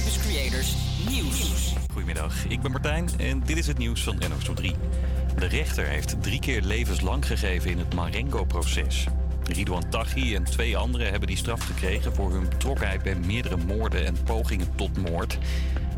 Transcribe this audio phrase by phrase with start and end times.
[0.00, 0.76] Campus Creators
[1.08, 1.74] Nieuws.
[1.92, 4.74] Goedemiddag, ik ben Martijn en dit is het nieuws van NOS 3.
[5.38, 9.06] De rechter heeft drie keer levenslang gegeven in het Marengo-proces.
[9.44, 14.06] Ridouan Taghi en twee anderen hebben die straf gekregen voor hun betrokkenheid bij meerdere moorden
[14.06, 15.38] en pogingen tot moord.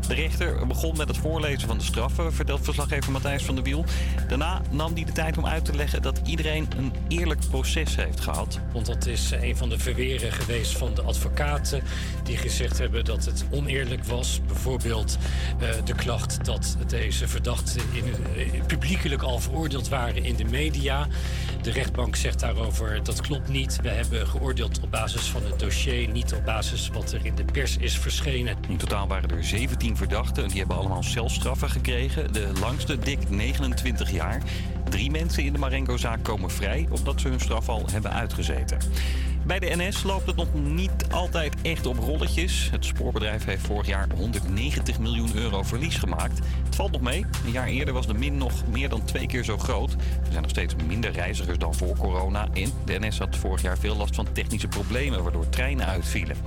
[0.07, 3.85] De rechter begon met het voorlezen van de straffen, vertelt verslaggever Matthijs van der Wiel.
[4.27, 8.19] Daarna nam hij de tijd om uit te leggen dat iedereen een eerlijk proces heeft
[8.19, 8.59] gehad.
[8.73, 11.83] Want dat is een van de verweren geweest van de advocaten
[12.23, 14.39] die gezegd hebben dat het oneerlijk was.
[14.47, 15.17] Bijvoorbeeld
[15.61, 18.03] uh, de klacht dat deze verdachten in,
[18.37, 21.07] uh, publiekelijk al veroordeeld waren in de media.
[21.61, 23.79] De rechtbank zegt daarover dat klopt niet.
[23.81, 27.45] We hebben geoordeeld op basis van het dossier, niet op basis wat er in de
[27.45, 28.57] pers is verschenen.
[28.67, 30.47] In totaal waren er 17 verdachten.
[30.47, 32.33] Die hebben allemaal celstraffen gekregen.
[32.33, 34.41] De langste dik 29 jaar.
[34.89, 38.77] Drie mensen in de Marengo-zaak komen vrij omdat ze hun straf al hebben uitgezeten.
[39.45, 42.69] Bij de NS loopt het nog niet altijd echt op rolletjes.
[42.71, 46.39] Het spoorbedrijf heeft vorig jaar 190 miljoen euro verlies gemaakt.
[46.65, 47.25] Het valt nog mee.
[47.45, 49.91] Een jaar eerder was de min nog meer dan twee keer zo groot.
[49.93, 52.47] Er zijn nog steeds minder reizigers dan voor corona.
[52.53, 56.37] En de NS had vorig jaar veel last van technische problemen waardoor treinen uitvielen.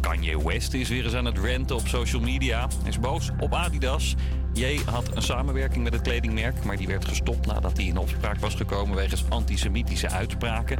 [0.00, 2.68] Kanye West is weer eens aan het renten op social media.
[2.80, 4.14] Hij is boos op Adidas.
[4.52, 8.40] J had een samenwerking met het kledingmerk, maar die werd gestopt nadat hij in opspraak
[8.40, 10.78] was gekomen wegens antisemitische uitspraken.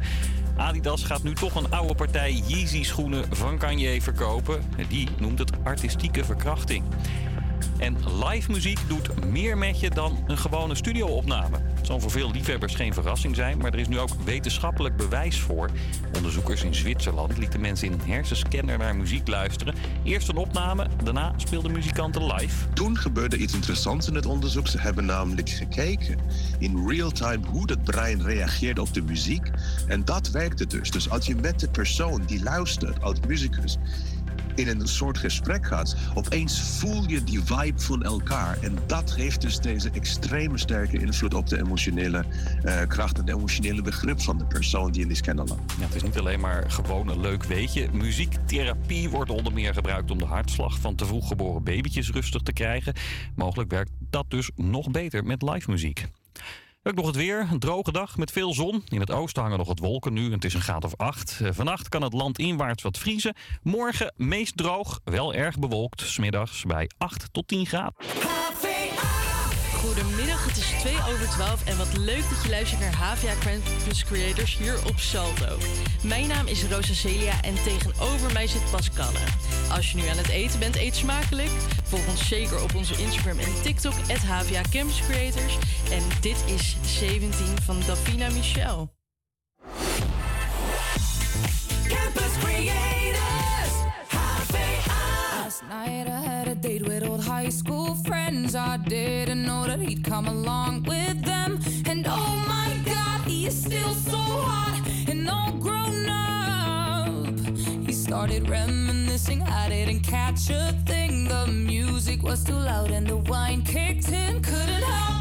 [0.57, 4.63] Adidas gaat nu toch een oude partij Yeezy-schoenen van Kanye verkopen.
[4.87, 6.83] Die noemt het artistieke verkrachting.
[7.77, 11.57] En live muziek doet meer met je dan een gewone studioopname.
[11.75, 15.39] Het zal voor veel liefhebbers geen verrassing zijn, maar er is nu ook wetenschappelijk bewijs
[15.39, 15.69] voor.
[16.15, 19.75] Onderzoekers in Zwitserland lieten mensen in een hersenscanner naar muziek luisteren.
[20.03, 22.65] Eerst een opname, daarna speelden muzikanten live.
[22.73, 24.67] Toen gebeurde iets interessants in het onderzoek.
[24.67, 26.17] Ze hebben namelijk gekeken
[26.59, 29.51] in real time hoe het brein reageert op de muziek.
[29.87, 30.91] En dat werkte dus.
[30.91, 33.77] Dus als je met de persoon die luistert, als muzikus,
[34.55, 38.57] in een soort gesprek gaat, opeens voel je die vibe van elkaar.
[38.61, 42.25] En dat geeft dus deze extreme sterke invloed op de emotionele
[42.63, 45.47] uh, kracht en emotionele begrip van de persoon die in die scanner.
[45.47, 47.87] Ja, het is niet alleen maar gewoon een leuk weetje.
[47.91, 52.53] Muziektherapie wordt onder meer gebruikt om de hartslag van te vroeg geboren babytjes rustig te
[52.53, 52.93] krijgen.
[53.35, 56.07] Mogelijk werkt dat dus nog beter met live muziek.
[56.83, 57.47] Ook nog het weer.
[57.51, 58.83] Een droge dag met veel zon.
[58.87, 60.31] In het oosten hangen nog wat wolken nu.
[60.31, 61.39] Het is een graad of 8.
[61.41, 63.35] Eh, vannacht kan het land inwaarts wat vriezen.
[63.61, 66.01] Morgen meest droog, wel erg bewolkt.
[66.01, 67.93] Smiddags bij 8 tot 10 graden.
[69.73, 74.03] Goedemiddag, het is 2 over 12 en wat leuk dat je luistert naar HVA Campus
[74.03, 75.57] Creators hier op Salto.
[76.03, 79.19] Mijn naam is Rosa Celia en tegenover mij zit Pascalle.
[79.71, 81.49] Als je nu aan het eten bent, eet smakelijk.
[81.83, 85.57] Volg ons zeker op onze Instagram en TikTok, at HVA Campus Creators.
[85.91, 87.31] En dit is 17
[87.63, 88.93] van Davina Michel.
[91.87, 93.73] Campus Creators,
[94.07, 95.11] HVA.
[96.51, 98.55] A date with old high school friends.
[98.55, 101.57] I didn't know that he'd come along with them.
[101.85, 107.85] And oh my god, he is still so hot and all grown up.
[107.87, 111.29] He started reminiscing, I didn't catch a thing.
[111.29, 114.41] The music was too loud and the wine kicked in.
[114.41, 115.20] Couldn't help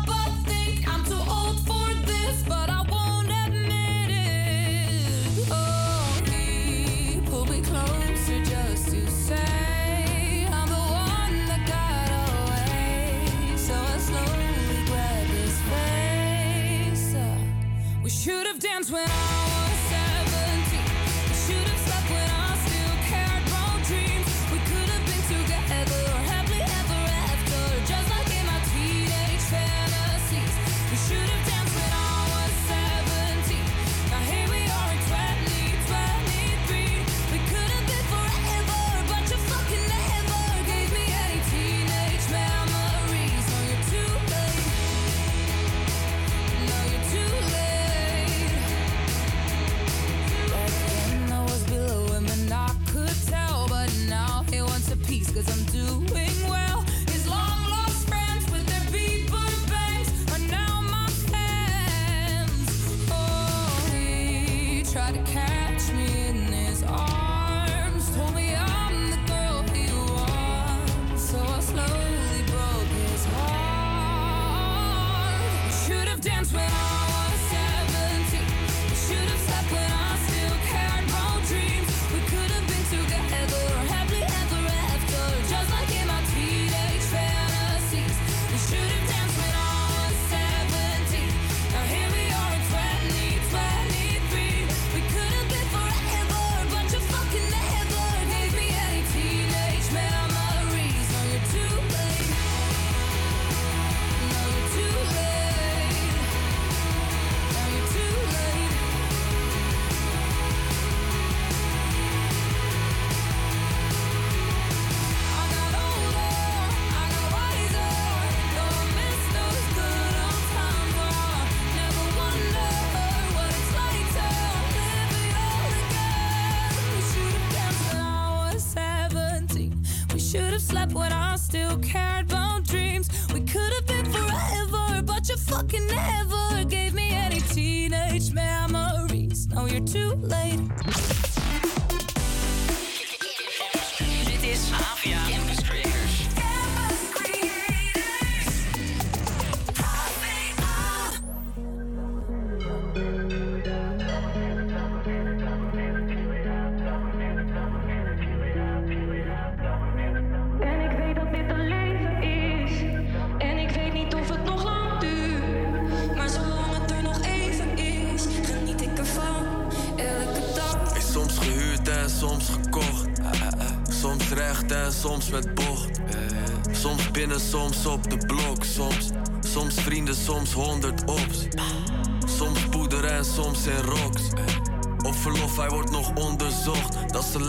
[18.11, 19.60] should have danced when I was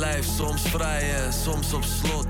[0.02, 2.26] lijf, soms vrij en soms op slot.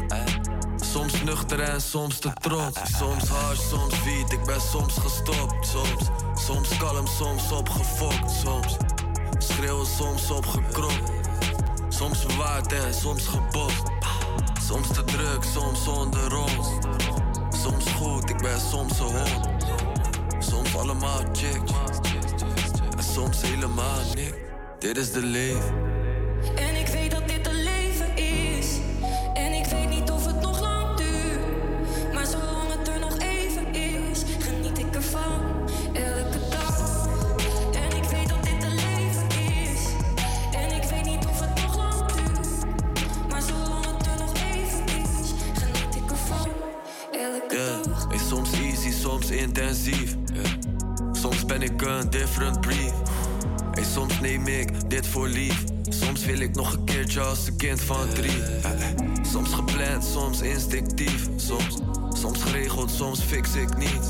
[0.94, 2.79] Soms nuchter en soms te trots.
[2.97, 5.68] Soms hard, soms wiet, ik ben soms gestopt.
[5.68, 6.09] Soms,
[6.45, 8.31] soms kalm, soms opgefokt.
[8.31, 8.77] Soms
[9.38, 11.12] schreeuwen, soms opgekropt.
[11.89, 13.83] Soms verwaard en soms gebost.
[14.67, 16.67] Soms te druk, soms zonder ons.
[17.63, 19.47] Soms goed, ik ben soms een hond.
[20.39, 21.62] Soms allemaal chick.
[22.97, 24.35] En soms helemaal niks.
[24.79, 25.81] Dit is de leven.
[57.01, 58.44] Een keertje als een kind van drie.
[59.21, 61.27] Soms gepland, soms instinctief.
[61.36, 61.77] Soms,
[62.09, 64.07] soms geregeld, soms fix ik niets.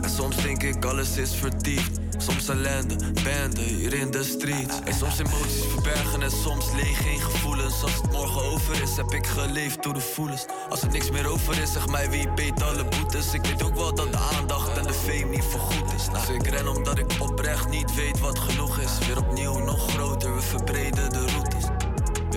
[0.00, 1.90] En soms denk ik alles is vertiefd.
[2.18, 4.82] Soms ellende, bende hier in de street.
[4.84, 7.82] En soms emoties verbergen en soms leeg, geen gevoelens.
[7.82, 10.46] Als het morgen over is, heb ik geleefd door de voelens.
[10.68, 13.34] Als er niks meer over is, zeg mij wie beet alle boetes.
[13.34, 16.08] Ik weet ook wel dat de aandacht en de fame niet voorgoed is.
[16.08, 19.06] Dus ik ren omdat ik oprecht niet weet wat genoeg is.
[19.06, 21.53] Weer opnieuw nog groter, we verbreden de routes.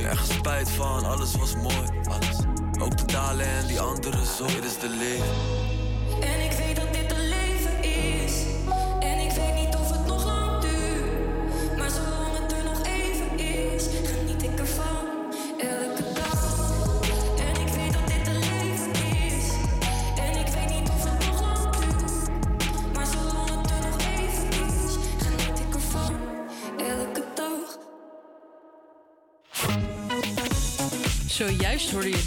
[0.07, 2.38] Ergens spijt van, alles was mooi, alles.
[2.80, 5.68] Ook de dalen en die andere zo, dit is de leven.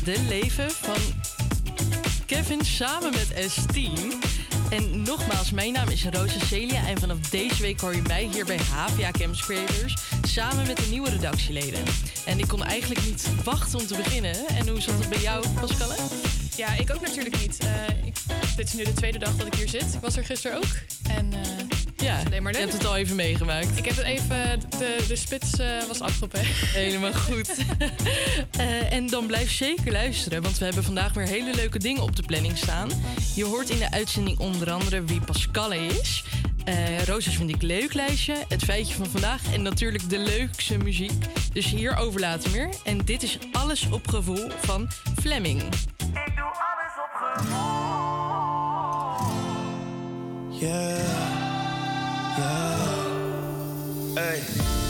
[0.04, 0.96] De Leven van
[2.26, 3.92] Kevin samen met S10.
[4.70, 8.44] En nogmaals, mijn naam is Rosa Celia en vanaf deze week hoor je mij hier
[8.44, 11.82] bij HVA Campus Creators samen met de nieuwe redactieleden.
[12.26, 14.46] En ik kon eigenlijk niet wachten om te beginnen.
[14.48, 15.96] En hoe zat het bij jou, Pascalle?
[16.56, 17.58] Ja, ik ook natuurlijk niet.
[17.58, 18.16] Eh, ik,
[18.56, 19.94] dit is nu de tweede dag dat ik hier zit.
[19.94, 20.74] Ik was er gisteren ook.
[21.08, 21.40] En eh,
[22.00, 23.78] Ja, alleen maar je hebt het al even meegemaakt.
[23.78, 24.60] ik heb het even...
[24.78, 26.40] De, de spits eh, was afgelopen.
[26.44, 27.50] Helemaal goed.
[28.50, 32.16] Eh, en dan blijf zeker luisteren, want we hebben vandaag weer hele leuke dingen op
[32.16, 32.88] de planning staan.
[33.34, 36.24] Je hoort in de uitzending onder andere wie Pascalle is.
[36.64, 41.24] Eh Roosjes vind ik leuk lijstje, het feitje van vandaag en natuurlijk de leukste muziek.
[41.52, 42.68] Dus hierover later meer.
[42.84, 44.90] En dit is Alles op gevoel van
[45.20, 45.62] Fleming.
[50.60, 51.29] Yeah,
[52.36, 52.90] yeah.
[54.14, 54.38] Hey,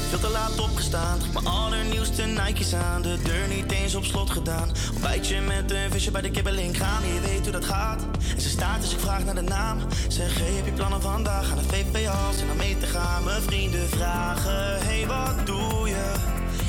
[0.08, 1.18] veel te laat opgestaan.
[1.32, 3.02] Mijn allernieuwste Nike's aan.
[3.02, 4.68] De deur niet eens op slot gedaan.
[4.92, 7.06] Ontbijtje met een visje bij de kibbeling gaan.
[7.14, 8.02] Je weet hoe dat gaat.
[8.34, 9.78] En ze staat dus ik vraag naar de naam.
[10.08, 11.50] Zeg, heb je plannen vandaag?
[11.50, 13.24] Aan de VPA's en dan mee te gaan.
[13.24, 16.12] Mijn vrienden vragen, hey, wat doe je?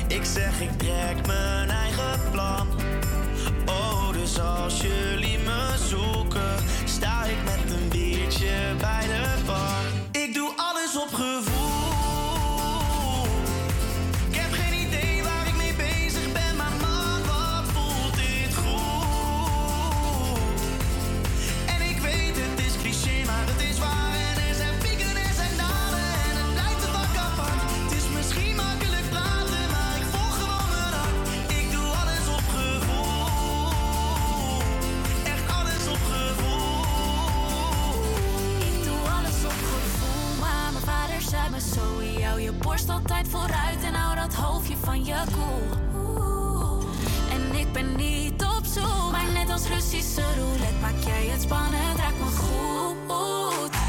[0.08, 2.68] Ik zeg, ik trek mijn eigen plan.
[3.66, 9.81] Oh, dus als jullie me zoeken, sta ik met een biertje bij de bar.
[11.12, 11.51] Ik doe alles
[42.72, 46.78] borst altijd vooruit en hou dat hoofdje van je koel.
[47.30, 51.96] En ik ben niet op zoek, maar net als Russische roulette maak jij het spannend,
[51.96, 53.81] raak me goed.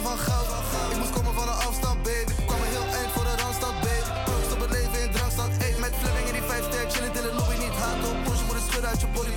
[0.00, 0.90] van.
[0.90, 2.32] Ik moest komen van een afstand, baby.
[2.46, 4.10] Kwam er heel eind voor de randstad, baby.
[4.24, 5.78] Proost op het leven in drankstad, Eet.
[5.78, 7.98] Met Fleming in die 5 ster, chillen, willen lobby niet hard.
[8.10, 9.32] Op push, moet schudden uit je body,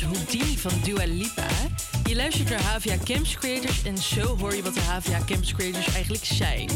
[0.00, 1.48] Houdini van Dua Lipa.
[2.04, 5.94] Je luistert naar HVA Camps Creators en zo hoor je wat de HVA Camps Creators
[5.94, 6.68] eigenlijk zijn.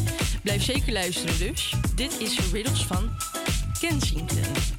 [0.42, 1.74] Blijf zeker luisteren dus.
[1.94, 3.10] Dit is Riddles van
[3.80, 4.75] Kensington.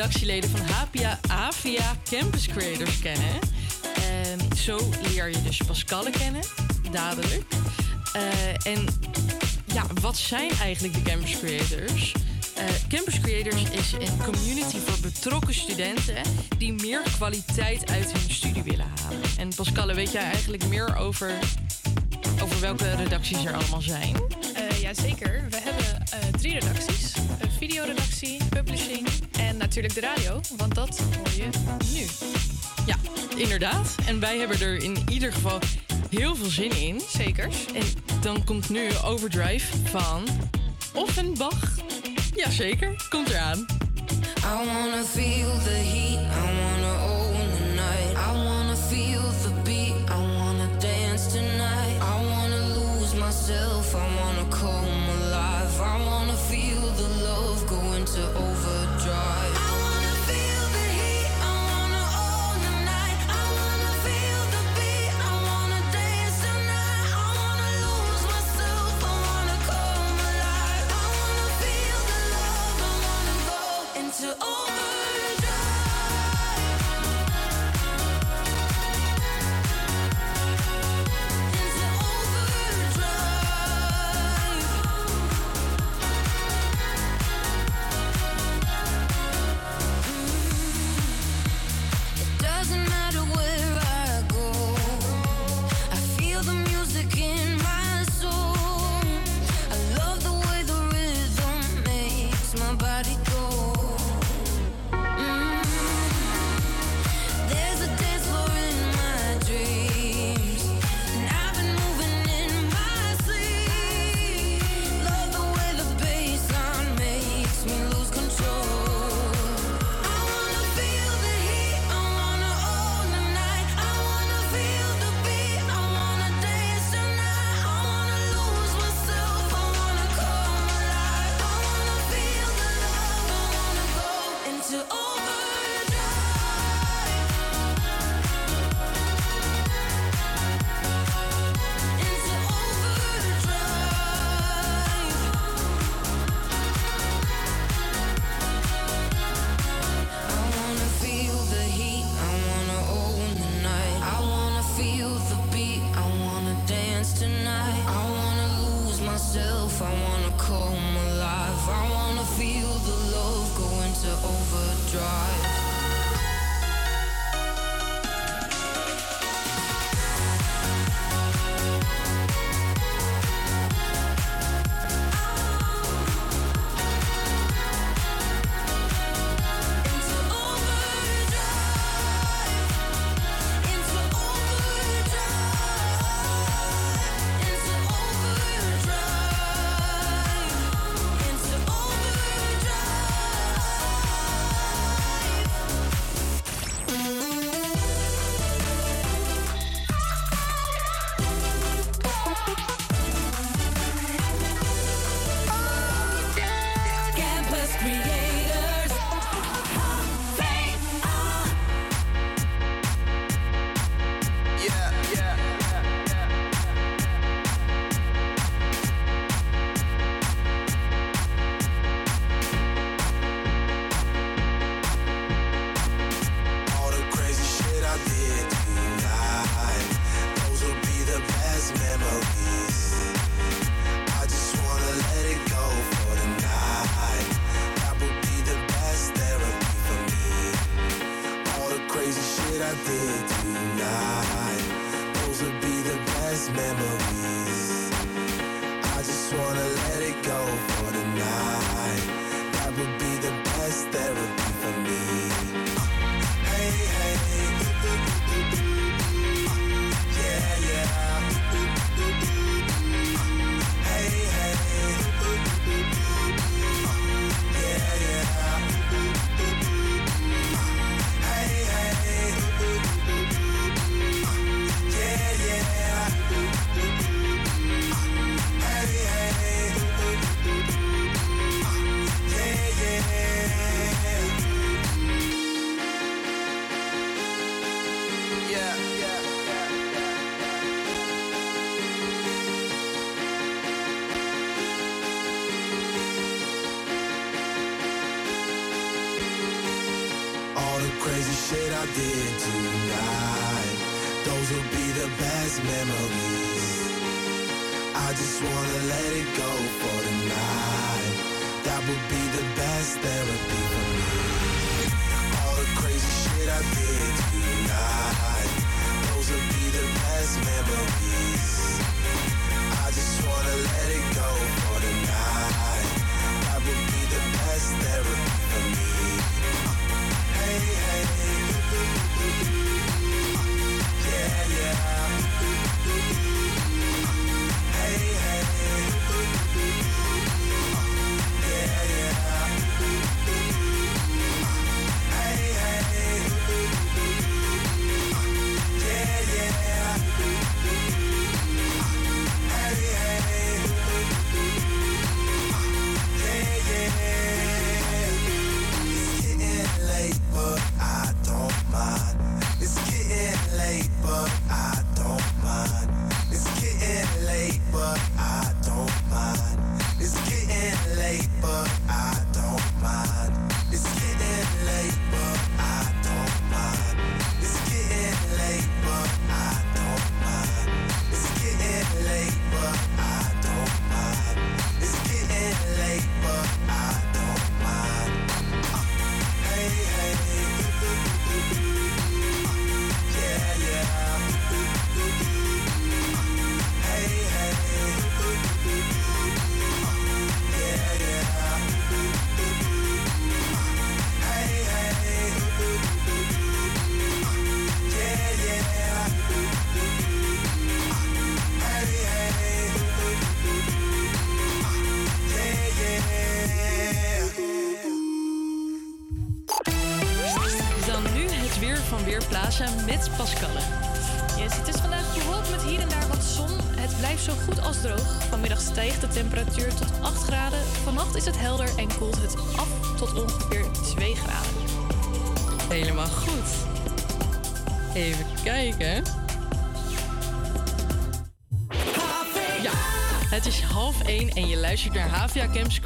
[0.00, 3.38] Redactieleden van HPA Avia Campus Creators kennen.
[3.94, 6.42] En zo leer je dus Pascalle kennen,
[6.90, 7.44] dadelijk.
[8.12, 8.86] Eh, en
[9.64, 12.12] ja, wat zijn eigenlijk de Campus Creators?
[12.56, 16.22] Eh, Campus Creators is een community voor betrokken studenten
[16.58, 19.20] die meer kwaliteit uit hun studie willen halen.
[19.38, 21.32] En Pascalle, weet jij eigenlijk meer over,
[22.42, 24.16] over welke redacties er allemaal zijn?
[24.54, 27.14] Eh Jazeker, we hebben drie redacties.
[27.40, 28.39] Een videoredactie,
[29.70, 30.40] natuurlijk de radio.
[30.56, 31.48] Want dat hoor je
[31.92, 32.06] nu.
[32.86, 32.96] Ja,
[33.36, 33.94] inderdaad.
[34.06, 35.58] En wij hebben er in ieder geval
[36.08, 37.00] heel veel zin in.
[37.08, 37.48] Zeker.
[37.74, 37.82] En
[38.20, 40.24] dan komt nu Overdrive van
[40.94, 41.76] Offenbach.
[42.34, 43.58] Jazeker, komt eraan.
[43.58, 46.20] I wanna feel the heat.
[46.20, 46.69] I wanna
[53.30, 53.94] myself.
[53.94, 55.80] I wanna come alive.
[55.80, 59.69] I wanna feel the love go into overdrive.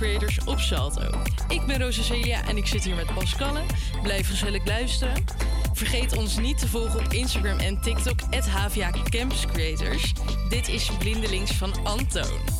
[0.05, 1.03] creators op Salto.
[1.49, 3.61] Ik ben Rosa Celia en ik zit hier met Pascalle.
[4.03, 5.25] Blijf gezellig luisteren.
[5.73, 10.13] Vergeet ons niet te volgen op Instagram en TikTok, at Havia Campus Creators.
[10.49, 12.54] Dit is Blindelings van Antoon.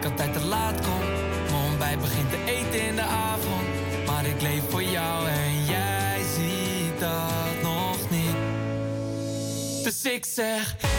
[0.00, 0.98] ik altijd te laat kom.
[1.50, 3.66] Mijn ontbijt begint te eten in de avond.
[4.06, 8.36] Maar ik leef voor jou en jij ziet dat nog niet.
[9.84, 10.89] Dus ik zeg.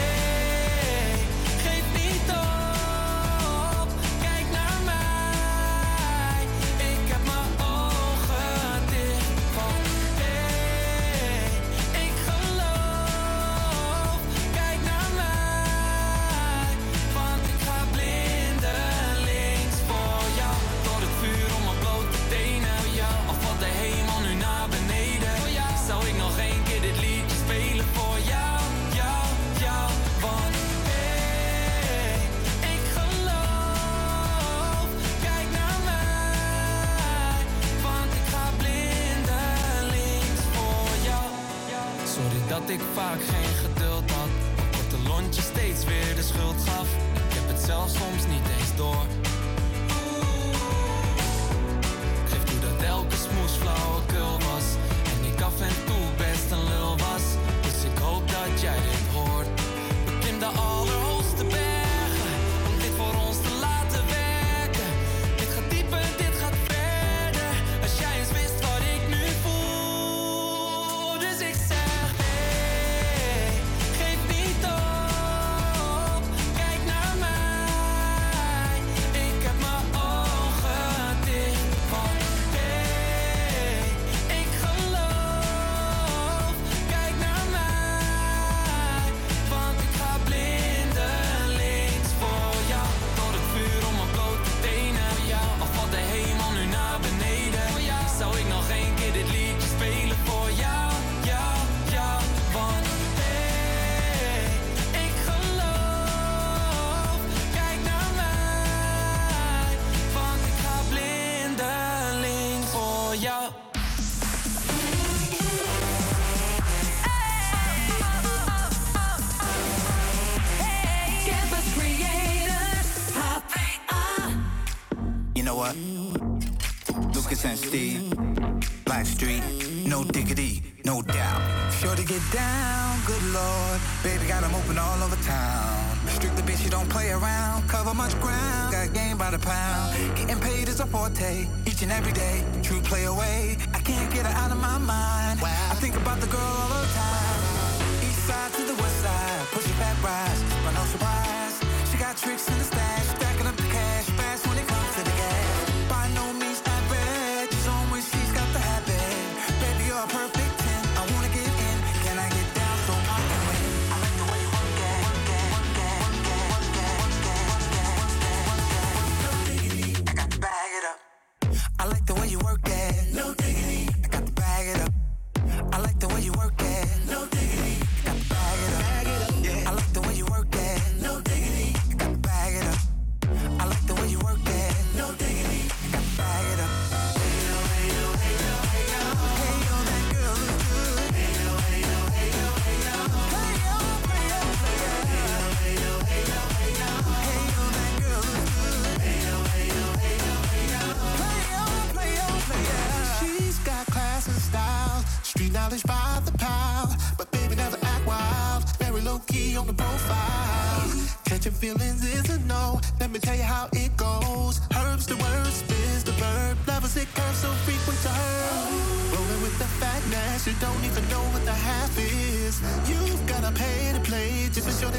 [141.21, 142.43] Forte, each and every day.
[142.63, 145.10] True play away, I can't get her out of my mind.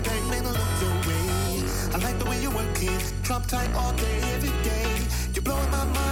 [0.02, 1.62] Bang, man, look your way.
[1.94, 4.86] I like the way you work it, drop tight all day, every day.
[5.34, 6.11] You're blowing my mind,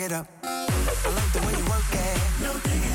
[0.00, 0.26] it up.
[0.42, 2.20] I like the way you work it.
[2.42, 2.89] No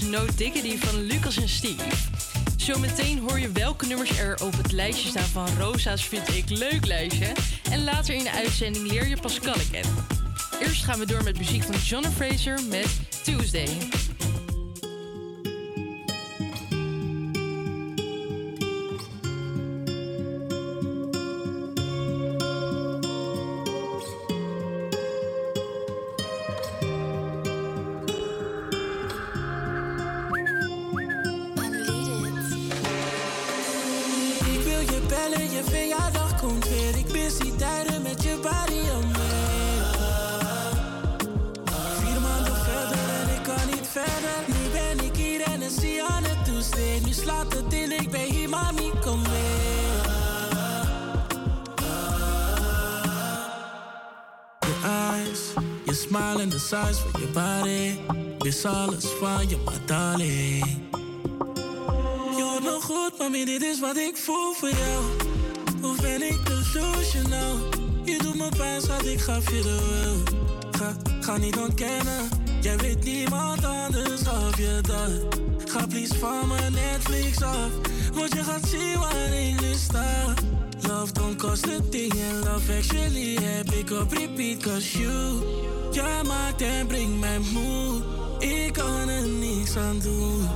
[0.00, 1.84] was No Diggity van Lucas en Steve.
[2.56, 6.86] Zometeen hoor je welke nummers er op het lijstje staan van Rosa's Vind ik Leuk
[6.86, 7.32] lijstje.
[7.70, 10.06] En later in de uitzending leer je Pascal kennen.
[10.60, 12.88] Eerst gaan we door met muziek van John Fraser met
[13.22, 13.68] Tuesday.
[56.66, 57.98] Size van je body.
[58.38, 60.66] Wist alles van je, maar darling.
[62.36, 65.04] Je hoort me goed, mami, dit is wat ik voel voor jou.
[65.80, 67.56] Hoe ben ik delusional?
[68.04, 70.22] Je doet me pijn, schat, ik gaf je de.
[70.70, 72.28] Ga, ga niet ontkennen,
[72.60, 75.38] jij weet niemand anders of je dat.
[75.70, 77.70] Ga please van mijn Netflix af,
[78.14, 80.34] want je gaat zien waar ik nu sta.
[80.88, 85.55] Love don't cost a thing and love actually heb ik op repeat cause you.
[85.96, 88.02] Jij maakt en brengt mij moe,
[88.38, 90.48] ik kan er niks aan doen.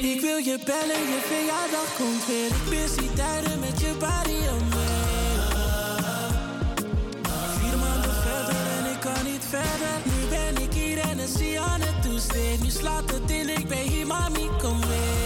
[0.00, 2.46] Ik wil je bellen, je verjaardag komt weer.
[2.46, 4.68] Ik mis die tijden met je body on.
[7.58, 9.94] Vier maanden verder en ik kan niet verder.
[10.04, 12.58] Nu ben ik hier en zie aan het toesteen.
[12.62, 15.17] Nu slaat het in, ik ben hier, mami, kom weer.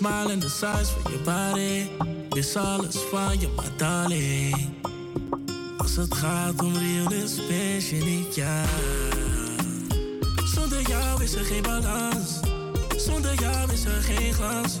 [0.00, 1.88] smile and the size van je body
[2.38, 4.68] is alles van je, maar.
[5.78, 7.38] Als het gaat om real is,
[7.90, 8.64] je niet ja.
[10.54, 12.40] Zonder jou is er geen balans,
[12.96, 14.78] zonder jou is er geen glans.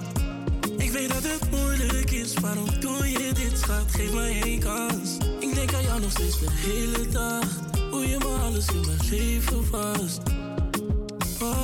[0.76, 3.84] Ik weet dat het moeilijk is, waarom doe je dit, schat?
[3.90, 5.16] Geef me één kans.
[5.40, 7.44] Ik denk aan jou nog steeds de hele dag,
[7.90, 10.39] hoe je me alles in mijn leven vast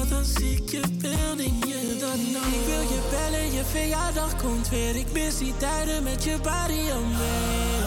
[0.09, 2.15] dan zie ik je beeld in je dat.
[2.53, 4.97] Ik wil je bellen, je verjaardag komt weer.
[4.97, 7.85] Ik mis die tijden met je body on mee.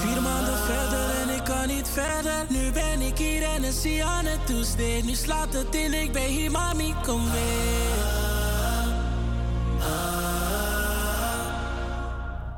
[0.00, 2.46] Vier maanden verder en ik kan niet verder.
[2.48, 5.06] Nu ben ik hier en ik zie aan het toesteden.
[5.06, 8.14] Nu slaat het in, ik ben hier, mami, kom weer.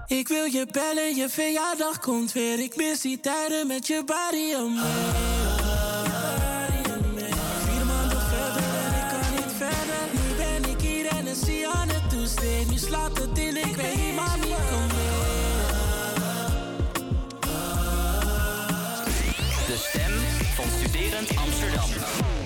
[0.06, 2.58] Ik wil je bellen, je verjaardag komt weer.
[2.58, 5.27] Ik mis die tijden met je body on mee.
[12.78, 14.88] slaat het in, ik weet niet maar niet kan
[19.66, 20.12] De stem
[20.54, 22.37] van Studerend Amsterdam.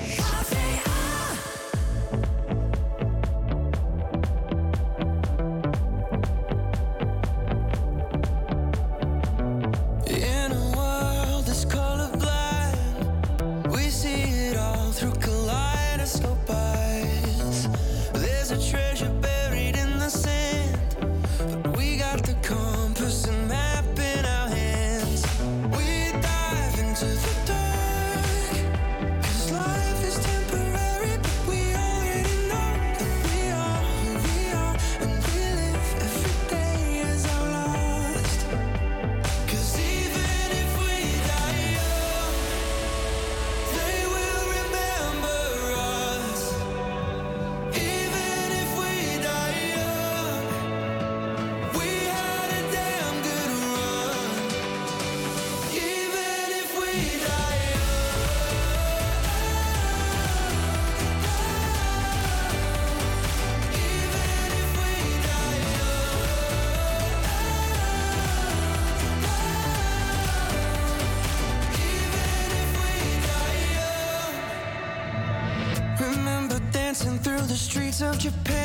[78.05, 78.62] of Japan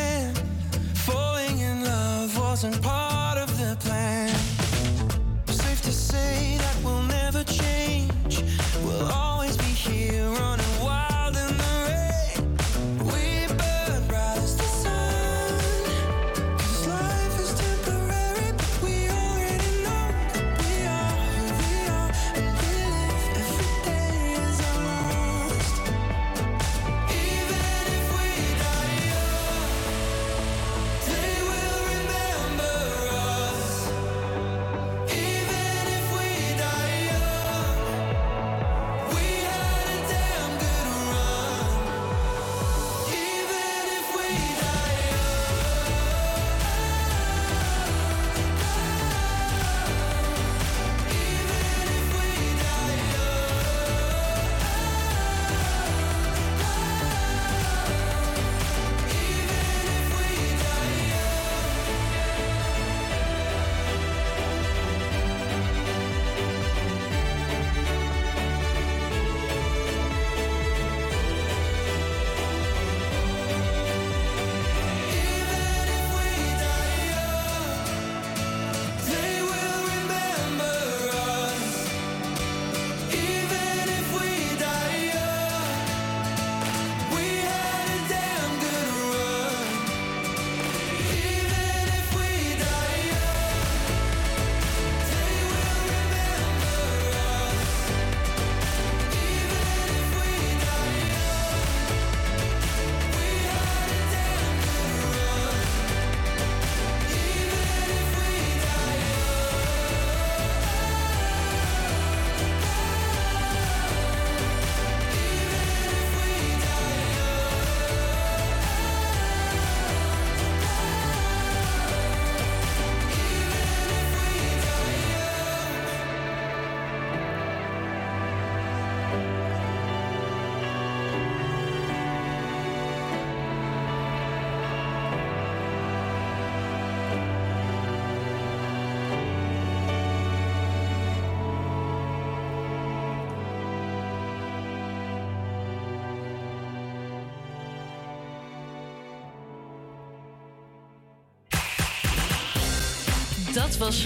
[153.68, 154.02] dat was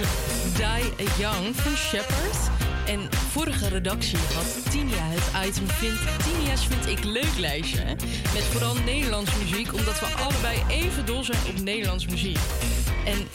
[0.56, 2.38] Die Young van Shepard.
[2.86, 7.86] En vorige redactie had Tinia het item vind, Tinia's vind ik leuk lijstje.
[8.34, 12.38] Met vooral Nederlands muziek, omdat we allebei even dol zijn op Nederlands muziek.
[13.06, 13.28] En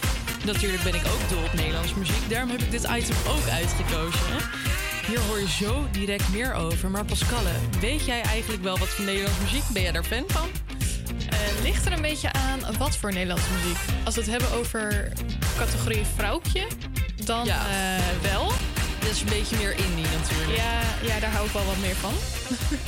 [0.44, 4.36] natuurlijk ben ik ook dol op Nederlands muziek, daarom heb ik dit item ook uitgekozen.
[5.06, 6.90] Hier hoor je zo direct meer over.
[6.90, 9.64] Maar Pascalle, weet jij eigenlijk wel wat van Nederlands muziek?
[9.72, 10.48] Ben jij daar fan van?
[11.30, 13.78] Eh, ligt er een beetje aan wat voor Nederlandse muziek.
[14.04, 15.12] Als we het hebben over
[15.58, 16.66] categorie vrouwtje,
[17.24, 17.66] dan Ja.
[17.68, 18.02] eh,
[18.32, 18.52] wel.
[19.00, 20.56] Dat is een beetje meer indie natuurlijk.
[20.56, 20.80] Ja,
[21.14, 22.12] ja, daar hou ik wel wat meer van.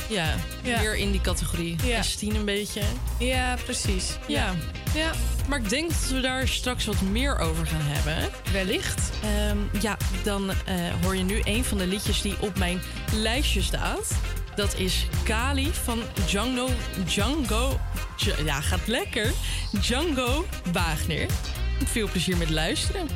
[0.09, 0.79] Ja, Ja.
[0.79, 1.75] meer in die categorie.
[1.83, 1.93] Ja.
[2.01, 2.81] Christine een beetje.
[3.19, 4.05] Ja, precies.
[4.27, 4.53] Ja.
[4.93, 5.11] ja.
[5.47, 8.29] Maar ik denk dat we daar straks wat meer over gaan hebben.
[8.51, 9.09] Wellicht.
[9.23, 10.55] Ehm, ja, dan eh,
[11.01, 12.81] hoor je nu een van de liedjes die op mijn
[13.13, 14.11] lijstje staat.
[14.55, 16.69] Dat is Kali van Django...
[17.05, 17.79] Django...
[18.17, 19.31] Dj- ja, gaat lekker.
[19.81, 21.25] Django Wagner.
[21.85, 23.07] Veel plezier met luisteren.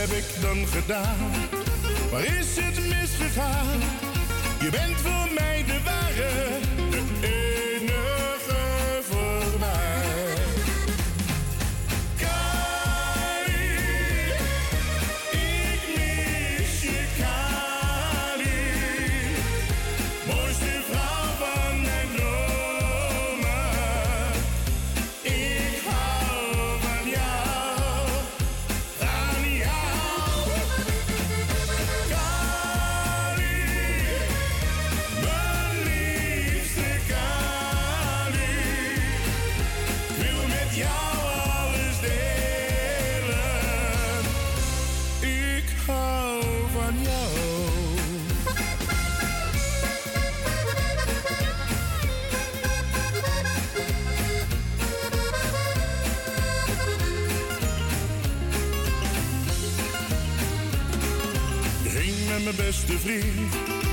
[0.00, 1.30] Heb ik dan gedaan?
[2.10, 3.80] Waar is het misgegaan?
[4.60, 6.59] Je bent voor mij de ware,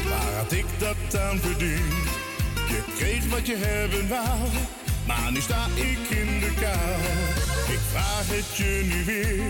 [0.09, 2.07] waar had ik dat aan verdiend?
[2.67, 4.49] Je kreeg wat je hebben wou,
[5.07, 7.01] maar nu sta ik in de kou.
[7.73, 9.43] Ik vraag het je nu weer,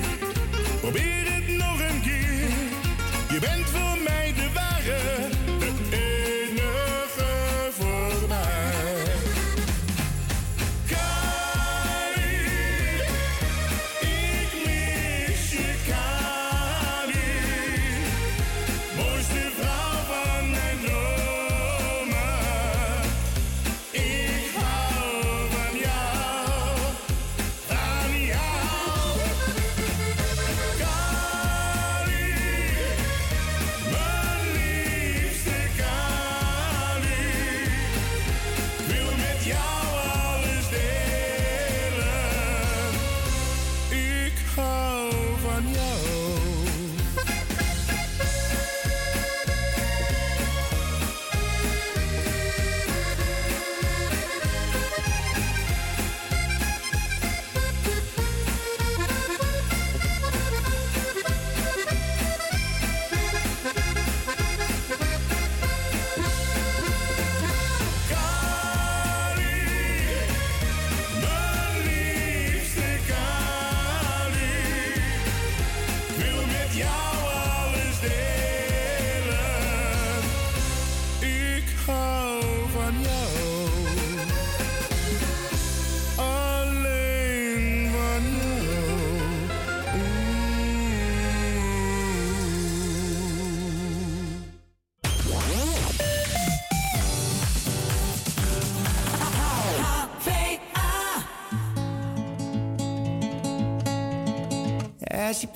[0.80, 2.50] probeer het nog een keer.
[3.34, 5.16] Je bent voor mij de ware,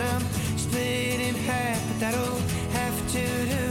[0.00, 0.22] and I'm
[0.56, 2.40] split in half, but that'll
[2.78, 3.24] have to
[3.54, 3.68] do.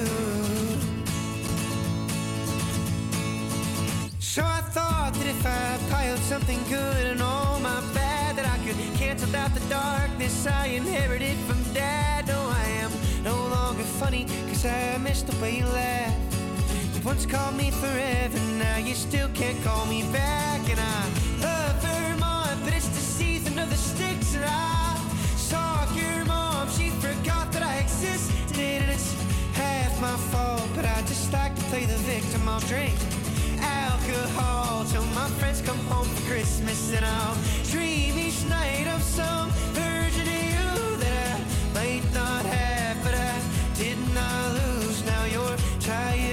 [4.19, 8.57] So I thought that if I piled something good and all my bad, that I
[8.65, 12.27] could cancel out the darkness I inherited from dad.
[12.27, 12.91] No, I am
[13.23, 16.13] no longer funny, cause I miss the way you laugh.
[16.93, 20.59] You once called me forever, now you still can't call me back.
[20.69, 20.99] And I
[21.41, 24.86] love Vermont, but it's the season of the sticks, and I
[30.01, 32.47] my fault, but I just like to play the victim.
[32.47, 32.95] I'll drink
[33.59, 37.37] alcohol till my friends come home for Christmas, and I'll
[37.71, 43.39] dream each night of some version of you that I might not have, but I
[43.75, 45.05] did not lose.
[45.05, 46.26] Now your tire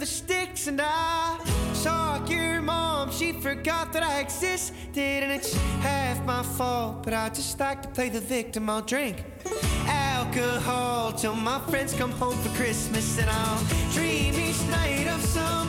[0.00, 1.38] the sticks, and I
[1.74, 3.12] saw your mom.
[3.12, 7.02] She forgot that I existed, and it's half my fault.
[7.02, 8.70] But I just like to play the victim.
[8.70, 9.22] I'll drink
[9.86, 15.59] alcohol till my friends come home for Christmas, and I'll dream each night of some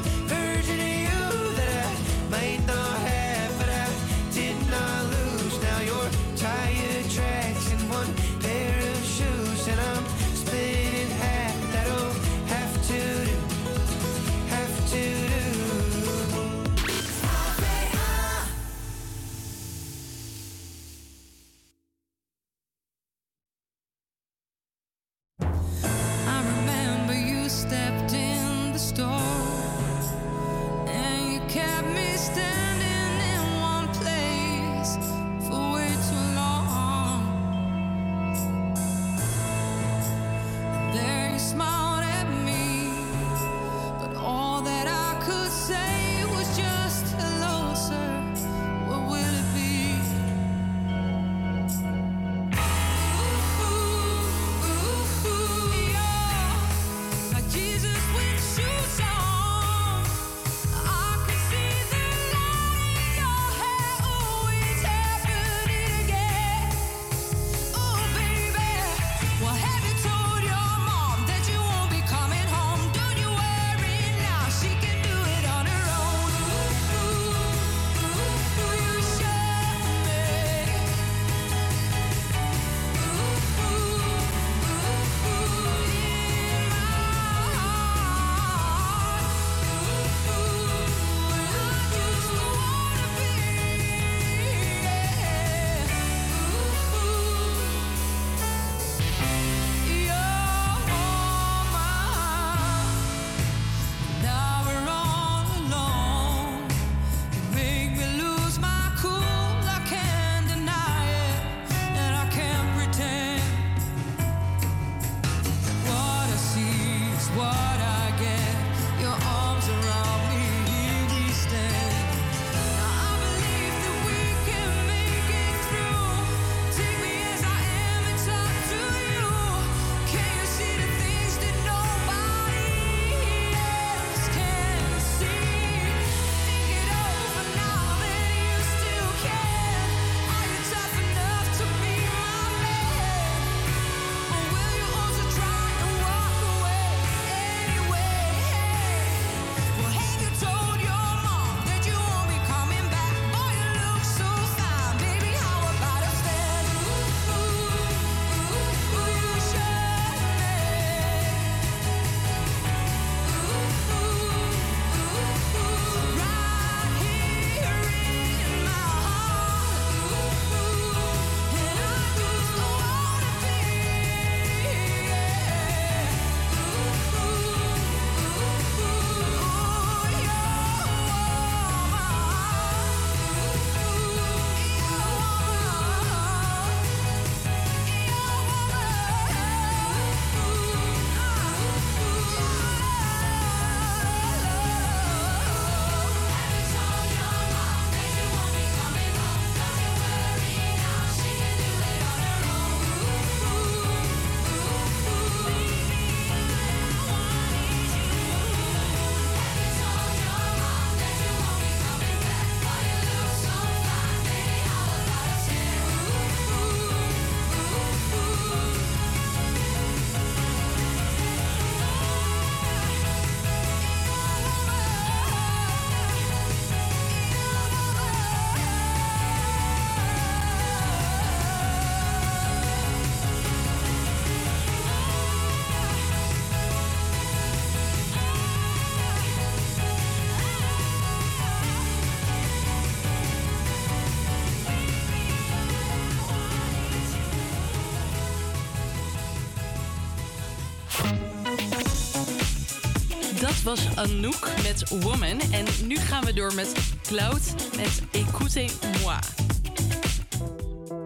[253.71, 255.39] was Anouk met Woman.
[255.51, 259.19] En nu gaan we door met Cloud met Écoutez-moi.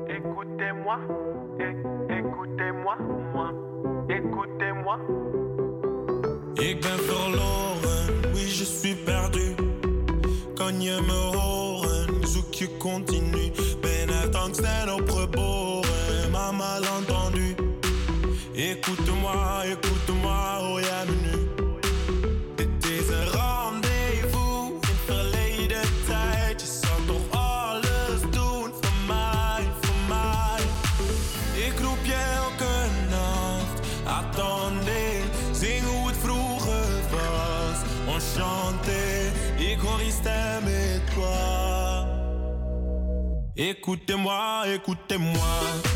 [0.08, 1.00] Écoutez-moi,
[2.08, 2.98] écoutez-moi,
[3.34, 3.54] moi,
[4.08, 5.00] écoutez-moi.
[6.54, 9.56] Ik ben verloren, oui je suis perdu.
[10.54, 13.45] Kan je me horen, zoek je continu.
[43.88, 45.95] Écoutez-moi, écoutez-moi.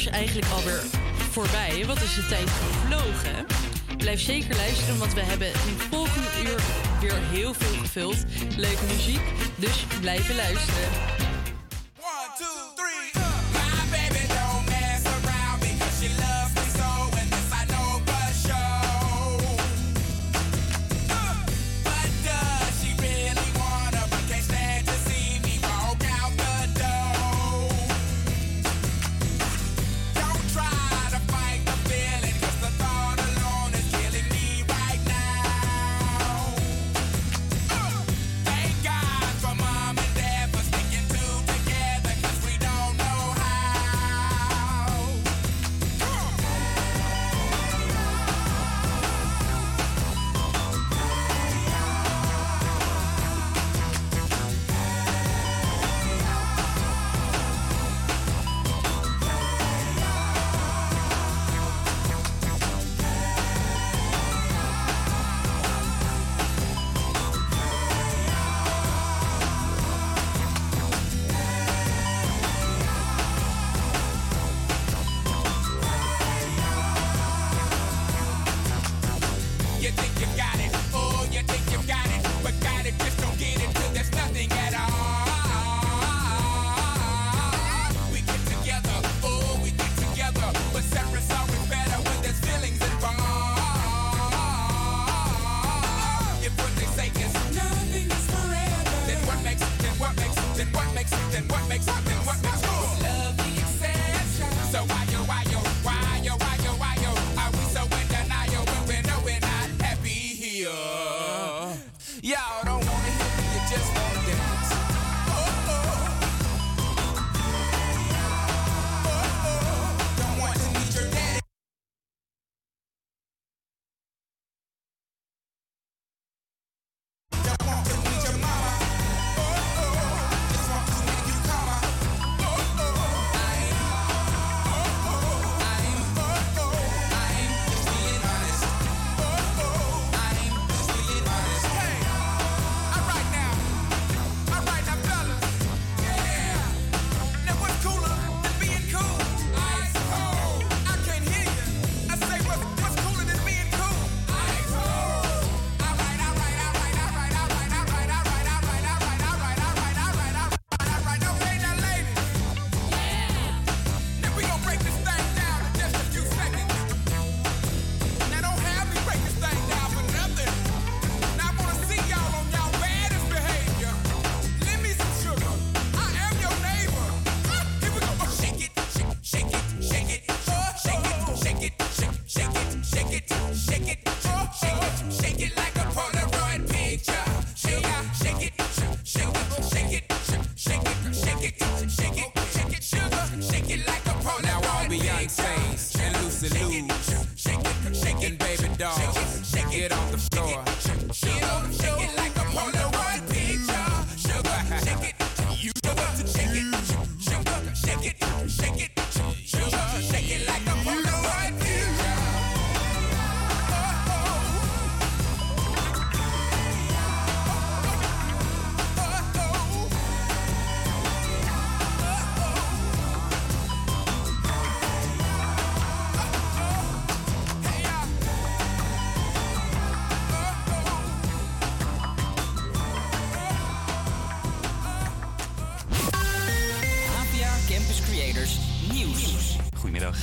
[0.00, 0.82] is eigenlijk alweer
[1.30, 1.86] voorbij.
[1.86, 3.46] Wat is de tijd gevlogen?
[3.96, 6.60] Blijf zeker luisteren, want we hebben in het volgende uur
[7.00, 8.16] weer heel veel gevuld.
[8.56, 9.22] Leuke muziek,
[9.56, 11.19] dus blijven luisteren.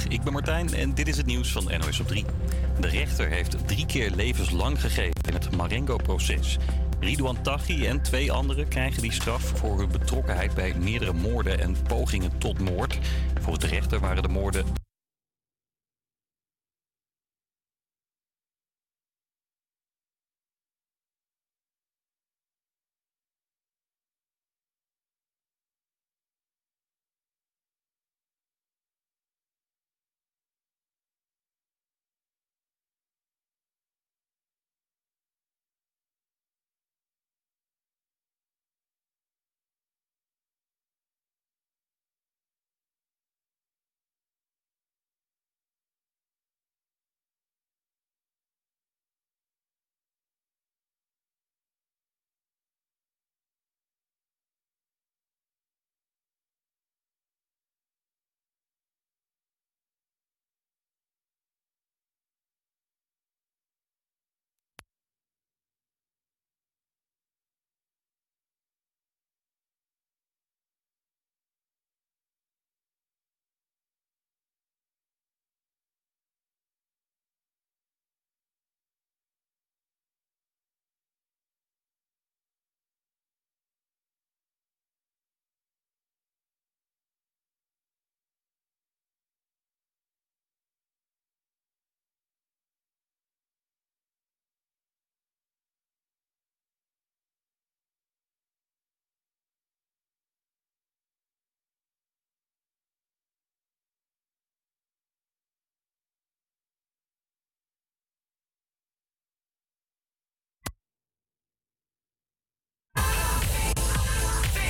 [0.09, 2.25] Ik ben Martijn en dit is het nieuws van NOS op 3.
[2.79, 6.57] De rechter heeft drie keer levenslang gegeven in het Marengo-proces.
[6.99, 11.75] Ridouan Taghi en twee anderen krijgen die straf voor hun betrokkenheid bij meerdere moorden en
[11.87, 12.97] pogingen tot moord.
[13.41, 14.86] Volgens de rechter waren de moorden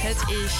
[0.07, 0.53] Het is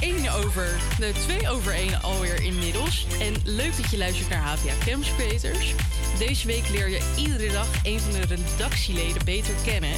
[0.00, 3.06] 1 over, nee, 2 over 1 alweer inmiddels.
[3.20, 5.74] En leuk dat je luistert naar HPA Campus Creators.
[6.18, 9.90] Deze week leer je iedere dag een van de redactieleden beter kennen.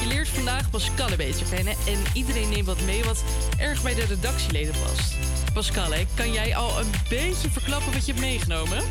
[0.00, 3.24] Je leert vandaag Pascal beter kennen en iedereen neemt wat mee wat
[3.58, 5.14] erg bij de redactieleden past.
[5.52, 8.82] Pascal, kan jij al een beetje verklappen wat je hebt meegenomen?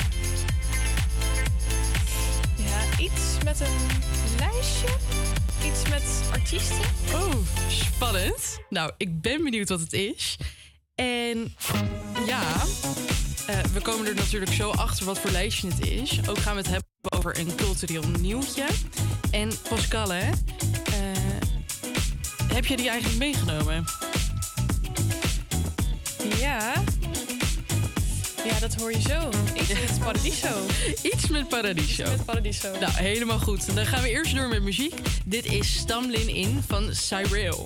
[2.56, 4.02] Ja, iets met een
[4.40, 4.88] lijstje.
[5.66, 6.78] Iets met artiesten.
[7.14, 7.34] Oh,
[7.68, 8.60] spannend.
[8.70, 10.38] Nou, ik ben benieuwd wat het is.
[10.96, 11.56] En
[12.26, 12.42] ja,
[13.48, 16.30] eh, we komen er natuurlijk zo achter wat voor lijstje het is.
[16.30, 16.88] Ook gaan we het hebben
[17.18, 18.66] over een cultureel nieuwtje.
[19.32, 20.32] En Pascal, hè, eh,
[22.54, 23.86] heb je die eigenlijk meegenomen?
[26.40, 26.74] Ja.
[28.46, 29.30] Ja, dat hoor je zo.
[29.54, 30.66] Iets met Paradiso.
[31.14, 32.04] Iets met Paradiso.
[32.04, 32.72] Iets met Paradiso.
[32.80, 33.76] Nou, helemaal goed.
[33.76, 34.94] Dan gaan we eerst door met muziek.
[35.26, 37.66] Dit is Stamlin In van Cyril.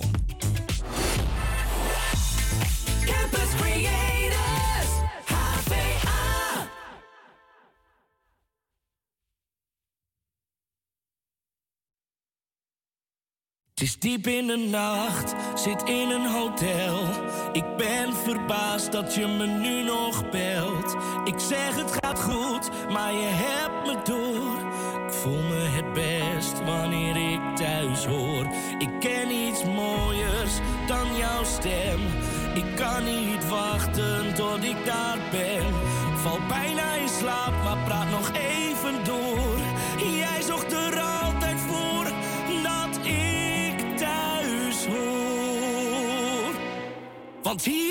[13.80, 17.08] Het is diep in de nacht, zit in een hotel.
[17.52, 20.96] Ik ben verbaasd dat je me nu nog belt.
[21.24, 24.58] Ik zeg het gaat goed, maar je hebt me door.
[25.06, 28.46] Ik voel me het best wanneer ik thuis hoor.
[28.78, 30.54] Ik ken iets mooiers
[30.86, 32.00] dan jouw stem.
[32.54, 35.74] Ik kan niet wachten tot ik daar ben.
[36.16, 39.29] Val bijna in slaap, maar praat nog even door.
[47.60, 47.89] T.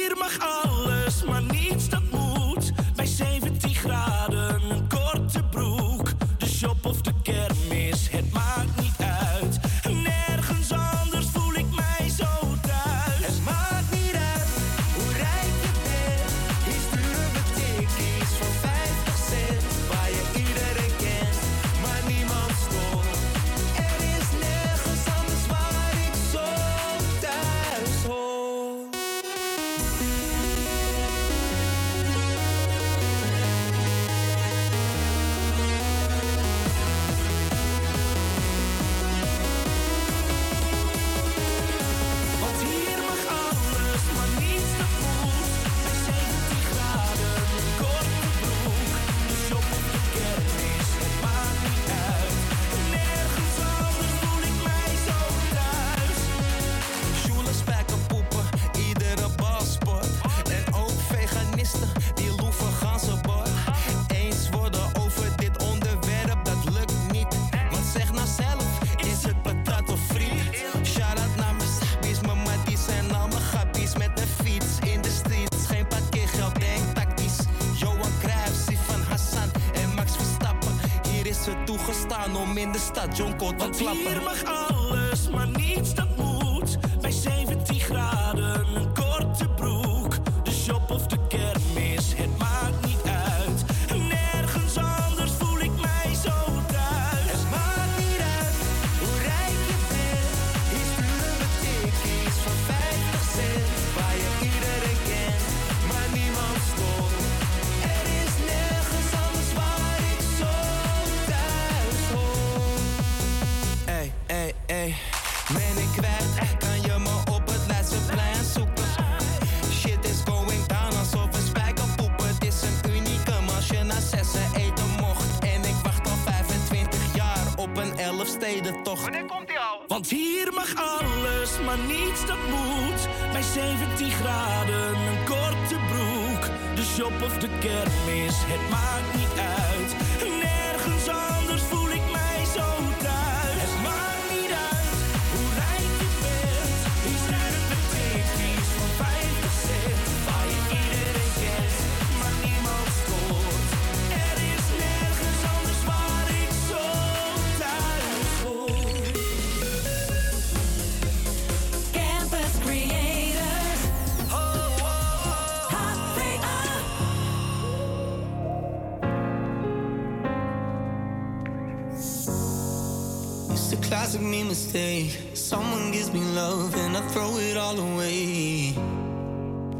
[174.60, 175.18] mistake.
[175.34, 178.74] Someone gives me love and I throw it all away.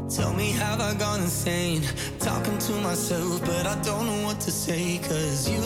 [0.08, 1.82] Tell me, have I gone insane?
[2.18, 4.98] Talking to myself, but I don't know what to say.
[4.98, 5.59] Cause you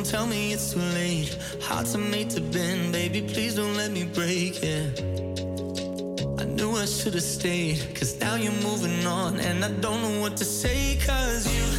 [0.00, 1.36] Don't tell me it's too late.
[1.60, 3.20] Hearts are made to bend, baby.
[3.20, 4.98] Please don't let me break it.
[4.98, 6.40] Yeah.
[6.40, 10.22] I knew I should have stayed, cause now you're moving on, and I don't know
[10.22, 11.69] what to say, cause you.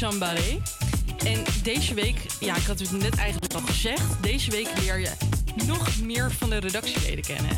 [0.00, 5.10] En deze week, ja, ik had het net eigenlijk al gezegd, deze week leer je
[5.66, 7.56] nog meer van de redactieleden kennen.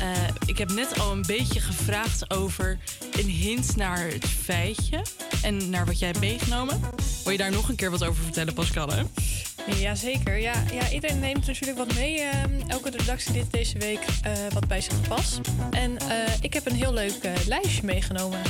[0.00, 0.08] Eh,
[0.46, 2.78] ik heb net al een beetje gevraagd over
[3.12, 5.04] een hint naar het feitje
[5.42, 6.80] en naar wat jij hebt meegenomen.
[7.22, 8.88] Wil je daar nog een keer wat over vertellen, Pascal?
[8.88, 9.02] Hè?
[9.76, 10.38] Jazeker.
[10.38, 12.20] Ja, ja, iedereen neemt natuurlijk wat mee.
[12.20, 15.40] Ehm, elke redactie dit deze week eh, wat bij zich past.
[15.70, 18.40] En eh, ik heb een heel leuk lijstje meegenomen.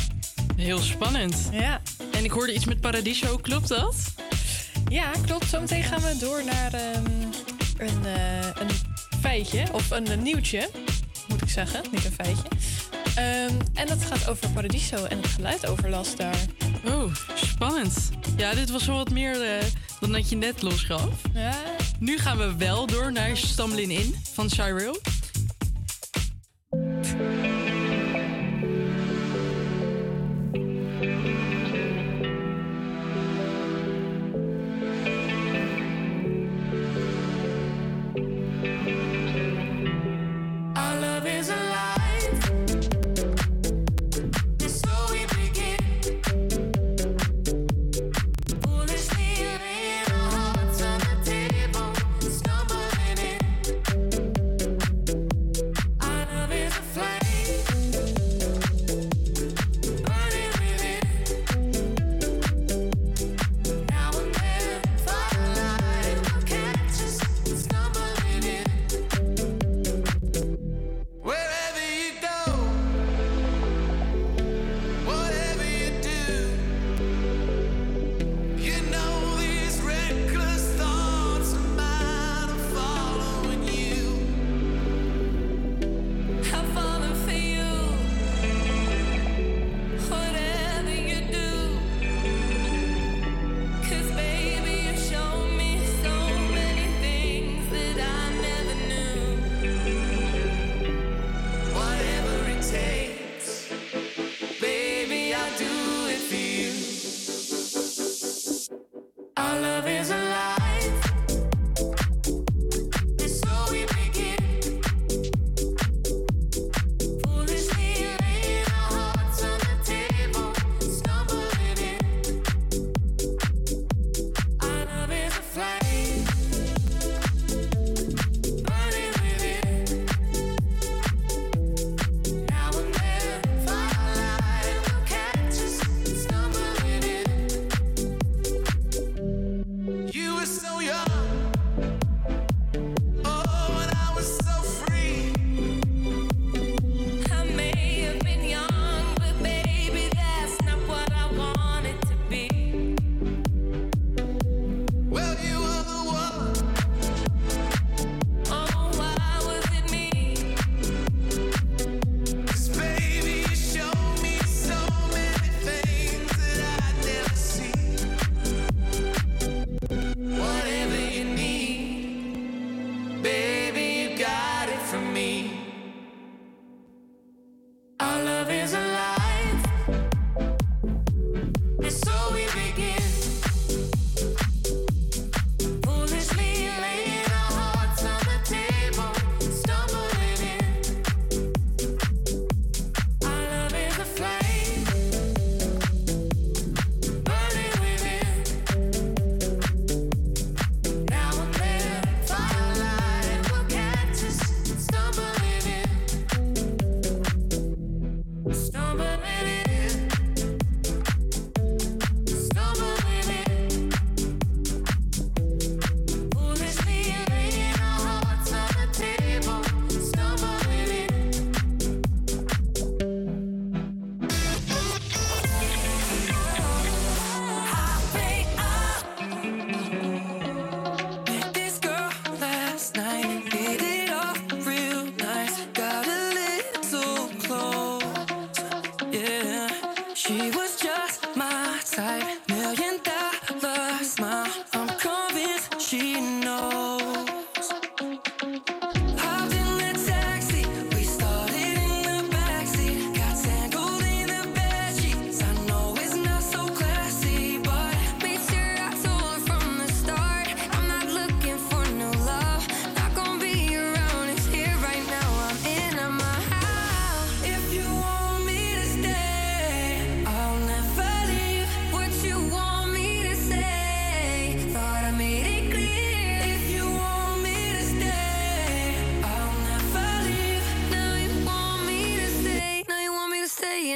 [0.56, 1.48] Heel spannend.
[1.52, 1.80] Ja.
[2.22, 3.94] En ik hoorde iets met Paradiso, klopt dat?
[4.88, 5.48] Ja, klopt.
[5.48, 7.04] Zometeen gaan we door naar ehm,
[7.76, 8.70] een, eh, een,
[9.20, 10.70] feitje, of een, een, nieuwtje,
[11.28, 11.82] moet ik zeggen.
[11.92, 12.42] Niet een feitje.
[13.14, 16.38] Ehm, en dat gaat over Paradiso en het geluidoverlast daar.
[16.84, 18.10] Oh, spannend.
[18.36, 19.66] Ja, dit was wel wat meer eh,
[20.00, 21.14] dan dat je net losgaf.
[21.34, 21.54] Ja.
[21.98, 25.00] Nu gaan we wel door naar Stamlin In van Cyril.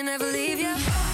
[0.07, 1.06] never leave you.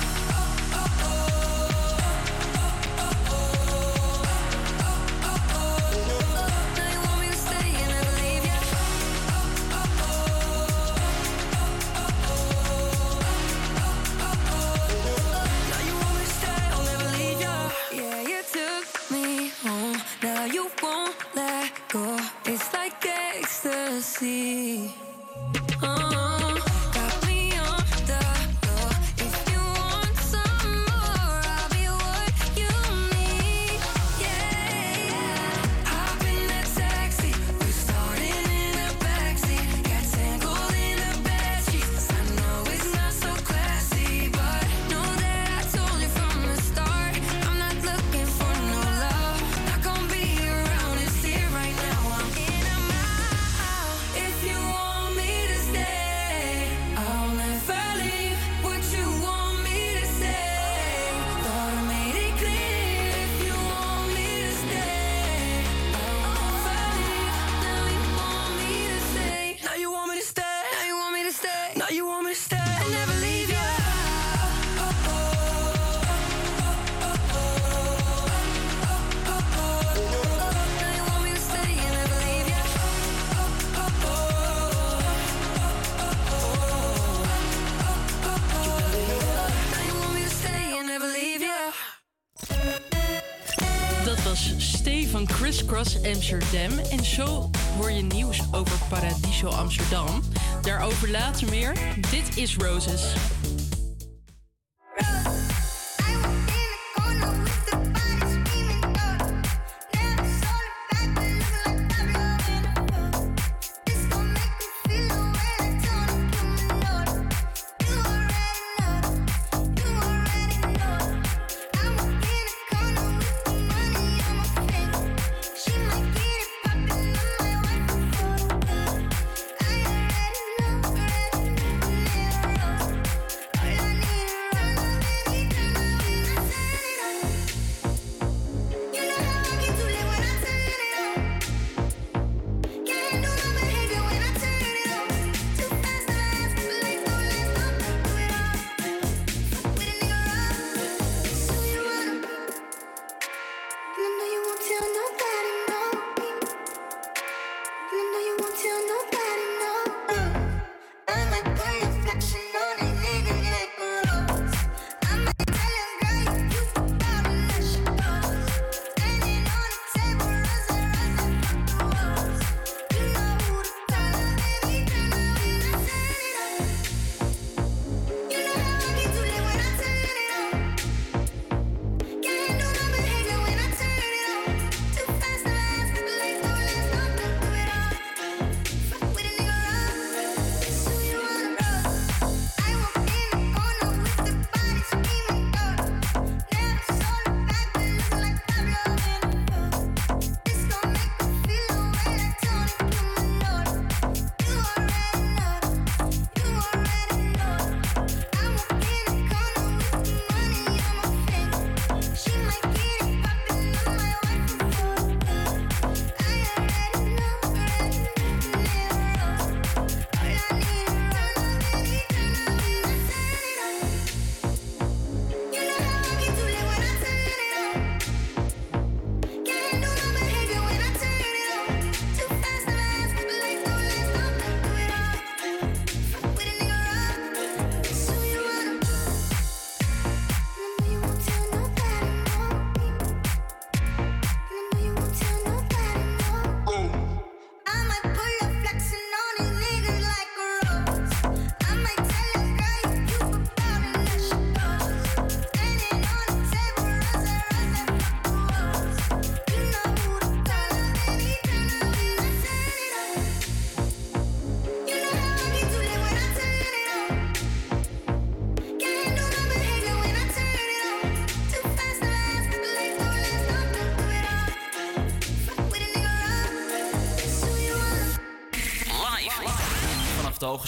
[96.22, 96.78] Amsterdam.
[96.78, 100.22] En zo hoor je nieuws over Paradiso Amsterdam.
[100.62, 101.72] Daarover later meer.
[102.10, 103.14] Dit is Roses.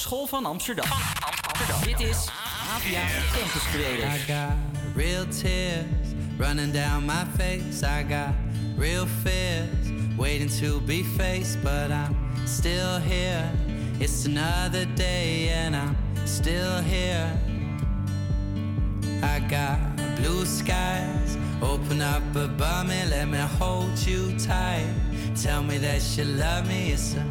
[0.05, 0.87] Vanaf de Hogeschool van Amsterdam.
[1.85, 2.29] Dit is
[2.75, 3.01] Avia
[3.33, 4.15] Campus Creators.
[4.15, 4.53] I got
[4.95, 7.83] real tears running down my face.
[7.83, 8.35] I got
[8.77, 12.17] real fears waiting to be faced, but I'm
[12.47, 13.51] still here.
[13.99, 17.31] It's another day and I'm still here.
[19.23, 19.79] I got
[20.17, 24.87] blue skies open up above me, let me hold you tight.
[25.43, 27.25] Tell me that you love me, it's a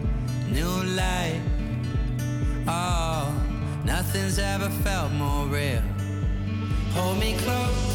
[0.52, 1.53] new light.
[4.14, 5.81] Nothing's ever felt more real.
[6.94, 7.93] Hold me close,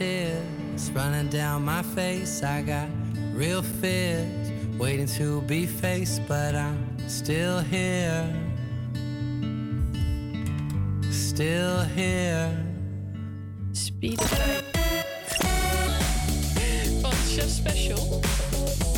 [0.00, 2.42] tears running down my face.
[2.42, 2.88] I got
[3.34, 8.24] real fears waiting to be faced, but I'm still here.
[11.10, 12.50] Still here.
[13.72, 14.20] Speed
[17.02, 18.20] Van Chef Special.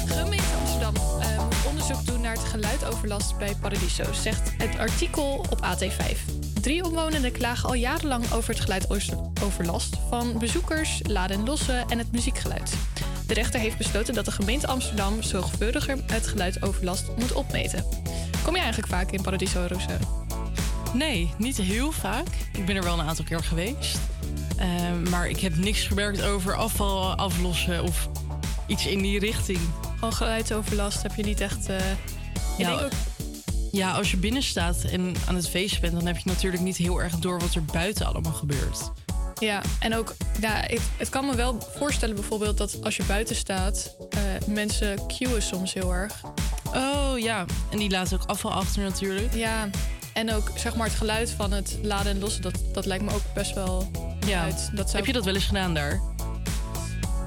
[0.07, 5.59] Gemeente Amsterdam eh, moet onderzoek doen naar het geluidoverlast bij Paradiso, zegt het artikel op
[5.65, 6.52] AT5.
[6.63, 12.13] Drie omwonenden klagen al jarenlang over het geluidoverlast van bezoekers, laden en lossen en het
[12.13, 12.75] muziekgeluid.
[13.27, 17.85] De rechter heeft besloten dat de gemeente Amsterdam zorgvuldiger het geluidoverlast moet opmeten.
[18.45, 19.99] Kom je eigenlijk vaak in Paradiso, Rosa?
[20.93, 22.29] Nee, niet heel vaak.
[22.53, 23.99] Ik ben er wel een aantal keer geweest.
[24.57, 28.09] Eh, maar ik heb niks gemerkt over afval aflossen of
[28.67, 29.61] iets in die richting.
[29.95, 31.69] Gewoon geluidsoverlast heb je niet echt.
[31.69, 32.91] ik denk ook,
[33.73, 36.77] Ja, als je binnen staat en aan het feest bent, dan heb je natuurlijk niet
[36.77, 38.91] heel erg door wat er buiten allemaal gebeurt.
[39.39, 43.37] ja, en ook, ja, het, het kan me wel voorstellen bijvoorbeeld dat als je buiten
[43.37, 46.21] staat, eh, mensen queuen soms heel erg.
[46.75, 49.35] Oh ja, en die laten ook afval achter natuurlijk.
[49.35, 49.69] Ja,
[50.13, 53.15] en ook zeg maar het geluid van het laden en lossen, dat, dat lijkt me
[53.15, 53.91] ook best wel
[54.27, 54.43] Ja.
[54.43, 54.71] uit.
[54.75, 56.01] Dat zou Heb je dat wel eens gedaan daar?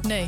[0.02, 0.28] Nee.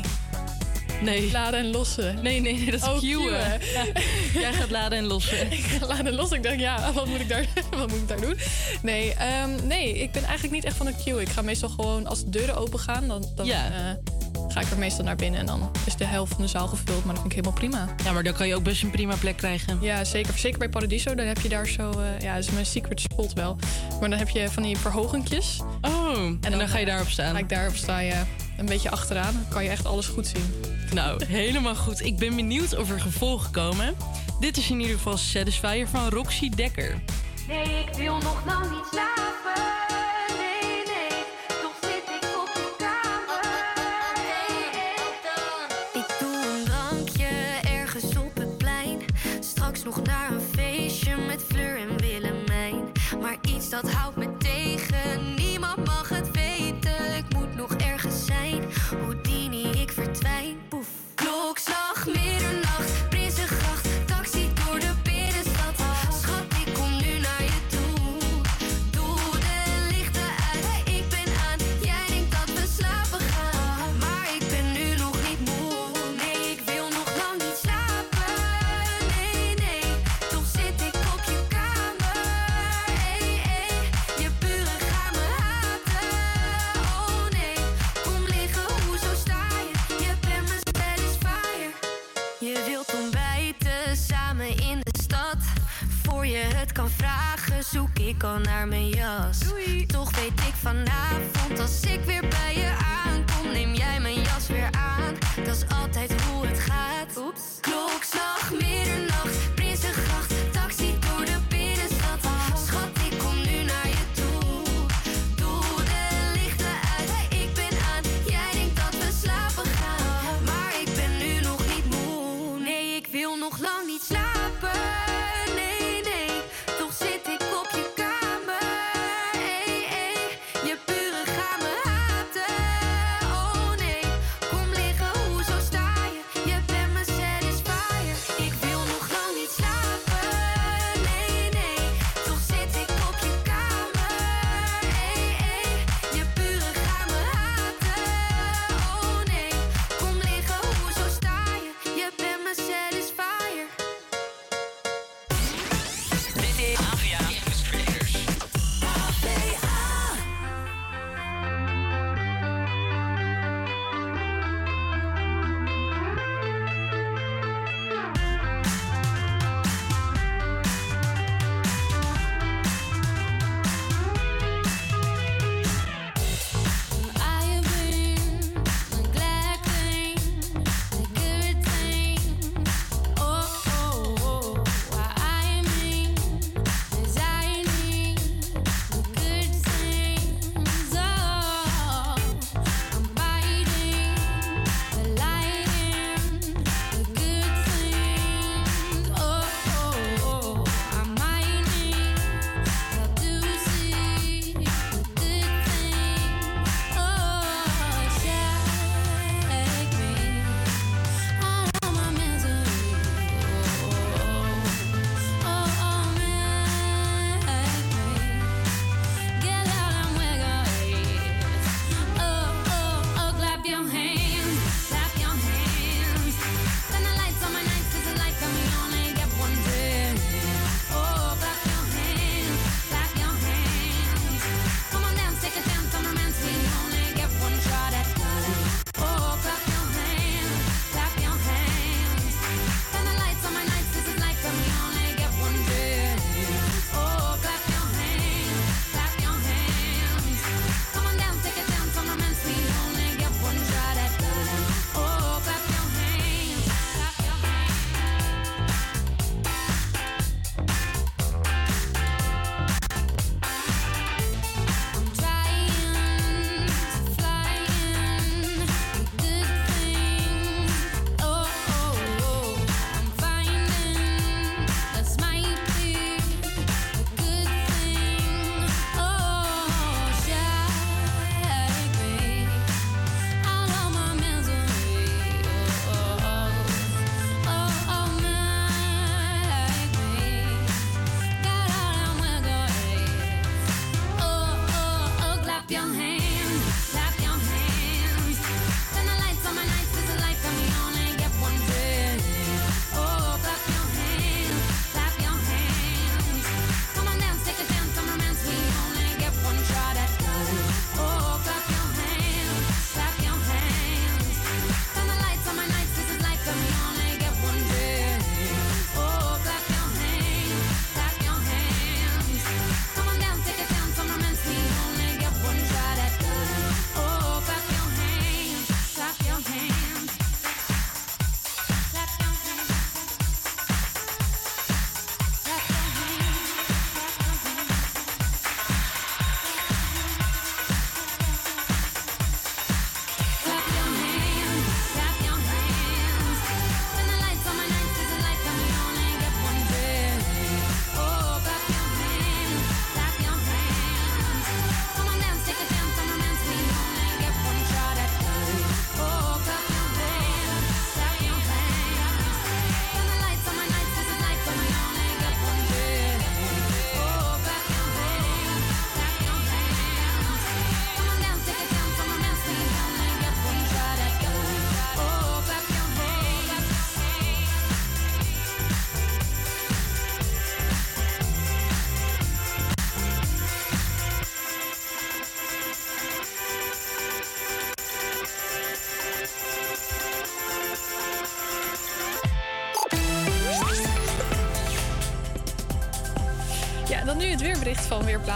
[1.02, 1.30] Nee.
[1.32, 2.22] Laden en lossen.
[2.22, 3.60] Nee, nee, nee, dat is Oh, queuen.
[4.42, 5.52] Jij gaat laden en lossen.
[5.52, 6.36] ik ga laden en lossen.
[6.36, 7.44] Ik dacht, ja, wat moet ik daar,
[7.78, 8.36] wat moet ik daar doen?
[8.82, 11.20] Nee, ehm, nee, ik ben eigenlijk niet echt van de queue.
[11.20, 13.64] Ik ga meestal gewoon, als de deuren open gaan, dan, dan Ja.
[13.66, 14.12] eh,
[14.48, 15.40] ga ik er meestal naar binnen.
[15.40, 17.94] En dan is de helft van de zaal gevuld, maar dat vind ik helemaal prima.
[18.04, 19.78] Ja, maar dan kan je ook best een prima plek krijgen.
[19.80, 20.38] Ja, zeker.
[20.38, 21.90] Zeker bij Paradiso, dan heb je daar zo...
[21.90, 23.56] eh, ja, dat is mijn secret spot wel.
[24.00, 25.58] Maar dan heb je van die verhogentjes.
[25.80, 27.32] Oh, en dan, ga je daarop staan.
[27.32, 28.26] Ga ik daarop staan, ja.
[28.58, 29.32] Een beetje achteraan.
[29.32, 30.54] Dan kan je echt alles goed zien.
[30.94, 32.04] Nou, helemaal goed.
[32.04, 33.96] Ik ben benieuwd of er gevolgen komen.
[34.40, 37.00] Dit is in ieder geval Satisfier van Roxy Dekker.
[37.48, 39.77] Nee, ik wil nog lang niet slapen.
[98.08, 99.38] Ik al naar mijn jas.
[99.86, 102.70] Toch weet ik vanavond, als ik weer bij je
[103.04, 105.14] aankom, neem jij mijn jas weer aan.
[105.44, 107.16] Dat is altijd hoe het gaat.
[107.16, 107.42] Oeps.
[107.60, 108.50] Klokslag,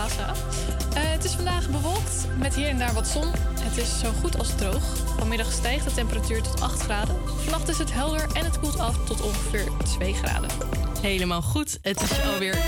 [0.03, 0.09] Eh,
[0.95, 3.27] het is vandaag bewolkt met hier en daar wat zon.
[3.61, 4.83] Het is zo goed als droog.
[5.19, 7.17] Vanmiddag stijgt de temperatuur tot 8 graden.
[7.43, 10.51] Vannacht is het helder en het koelt af tot ongeveer 2 graden.
[11.01, 11.79] Helemaal goed.
[11.83, 12.59] Het is alweer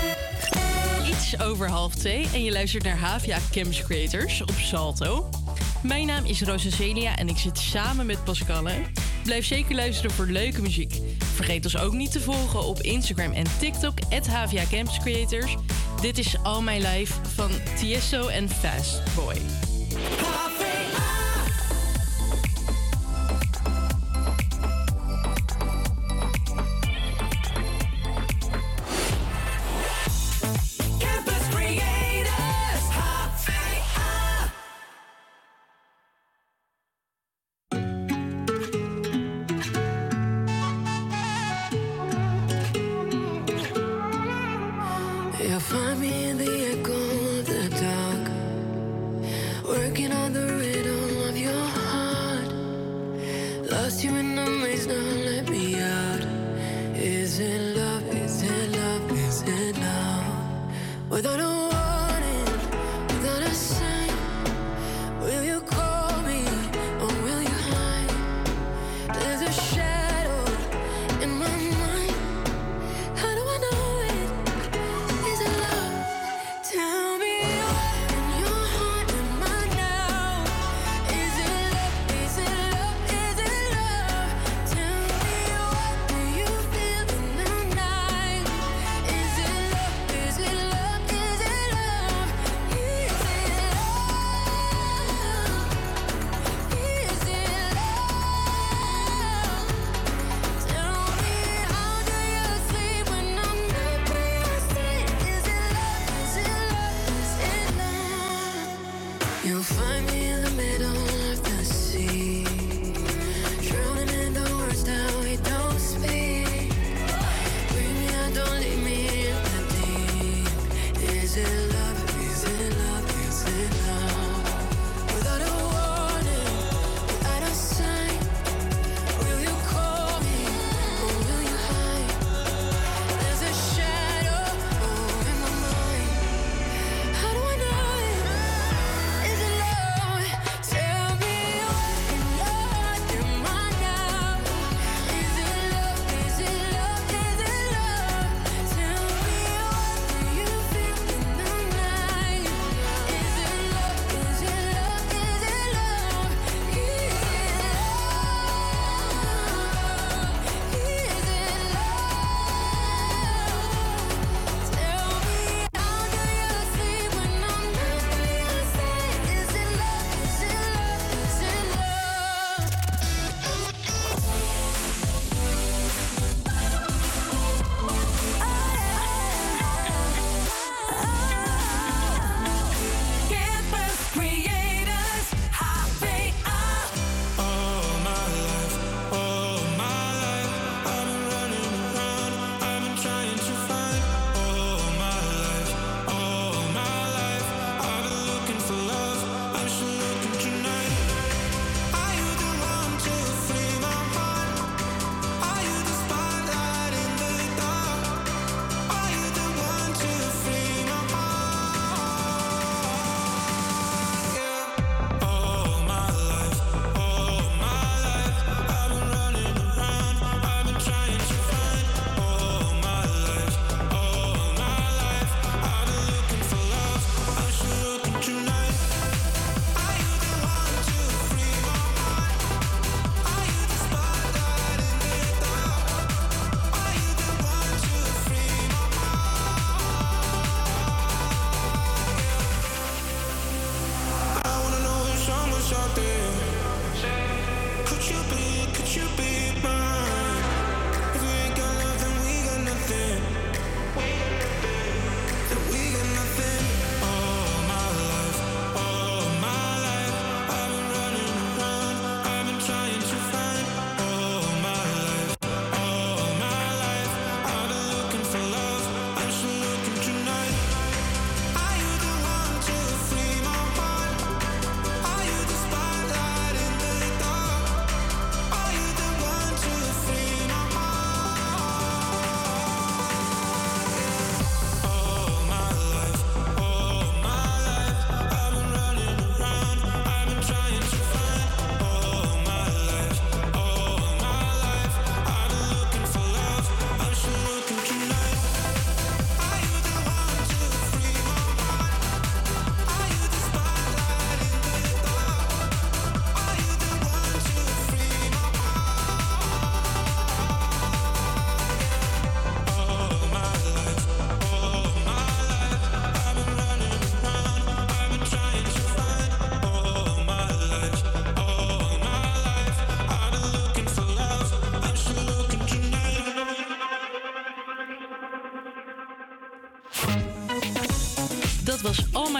[1.07, 5.29] iets over half twee en je luistert naar Havia Campus Creators op Salto.
[5.83, 8.73] Mijn naam is Rosa Celia en ik zit samen met Pascalle.
[9.23, 10.99] Blijf zeker luisteren voor leuke muziek.
[11.33, 15.55] Vergeet ons ook niet te volgen op Instagram en TikTok, at Havia Campus Creators.
[16.05, 19.64] Dit is All My Life van Tiesto en Fast Boy.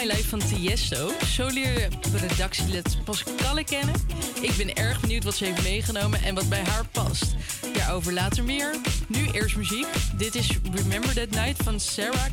[0.05, 1.11] Life van Tiesto.
[1.25, 3.95] Zo leerde redactielid Pascalle kennen.
[4.41, 7.35] Ik ben erg benieuwd wat ze heeft meegenomen en wat bij haar past.
[7.73, 8.75] Daarover later meer.
[9.07, 9.87] Nu eerst muziek.
[10.17, 12.25] Dit is Remember That Night van Sarah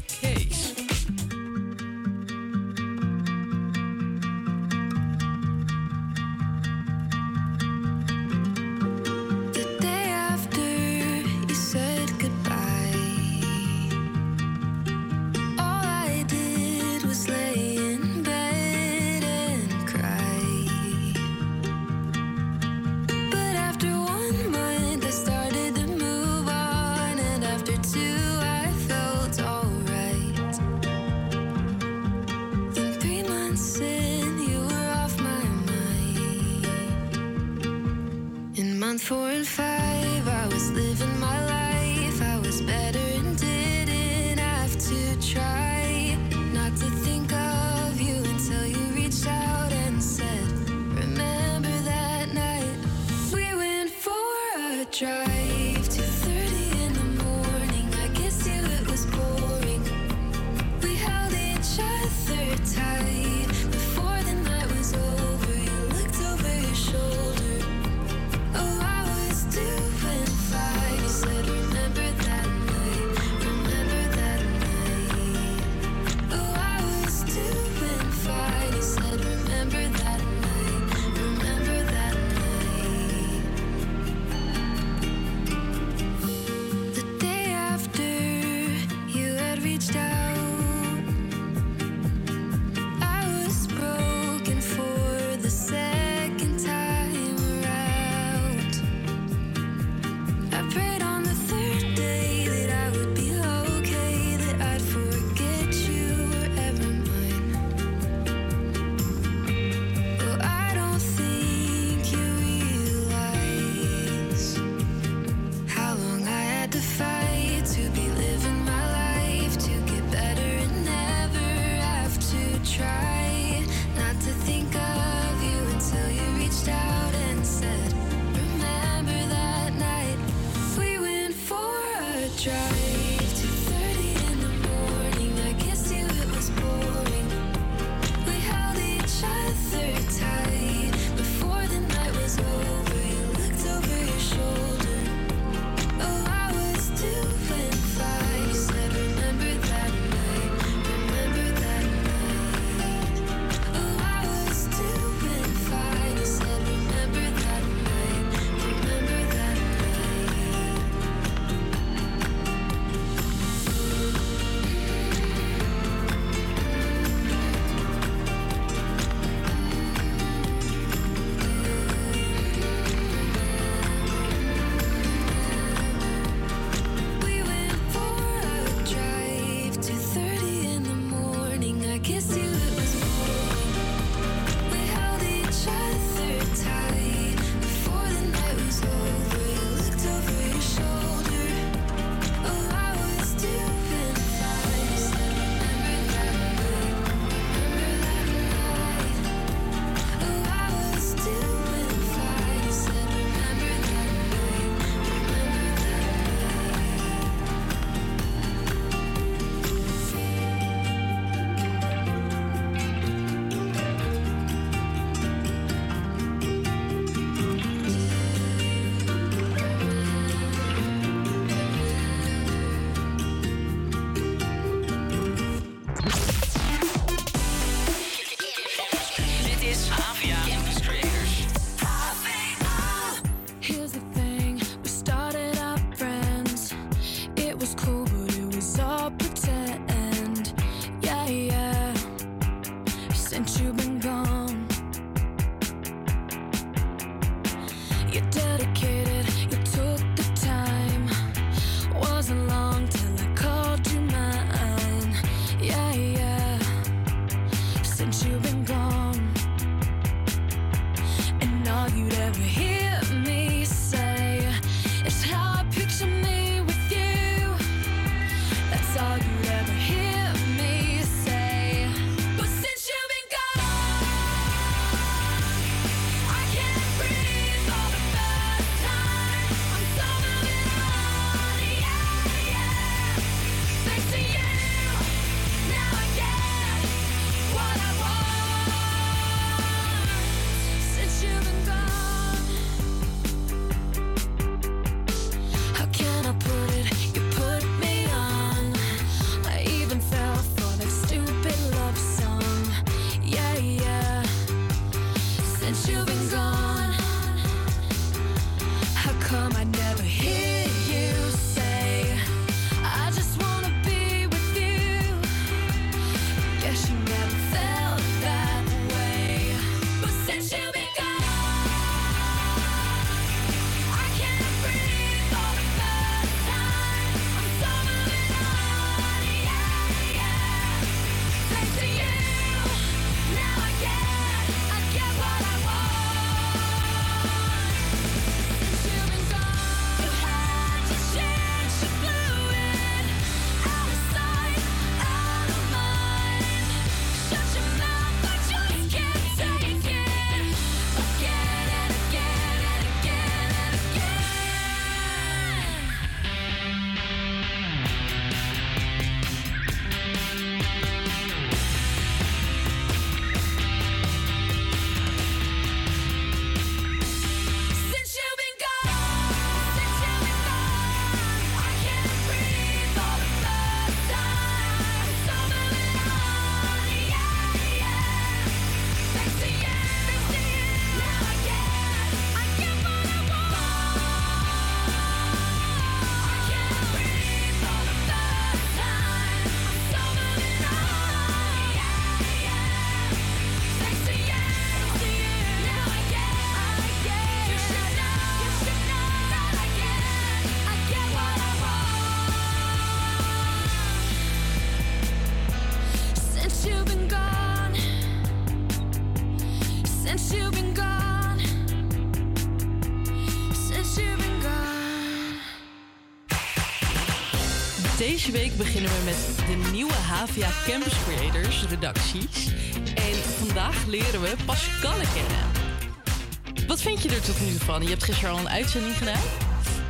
[418.33, 422.47] Deze week beginnen we met de nieuwe HVA Campus Creators redacties.
[422.95, 426.67] En vandaag leren we Pascalle kennen.
[426.67, 427.83] Wat vind je er tot nu toe van?
[427.83, 429.21] Je hebt gisteren al een uitzending gedaan.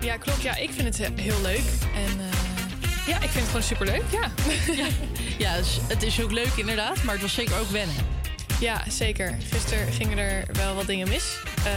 [0.00, 0.42] Ja, klopt.
[0.42, 1.64] Ja, ik vind het he- heel leuk.
[1.94, 4.02] En eh, ja, ik vind het gewoon superleuk.
[4.10, 4.30] Ja.
[4.74, 4.86] ja.
[5.38, 5.52] Ja,
[5.88, 7.96] het is ook leuk inderdaad, maar het was zeker ook wennen.
[8.60, 9.36] Ja, zeker.
[9.52, 11.24] Gisteren gingen er wel wat dingen mis.
[11.64, 11.72] Eh,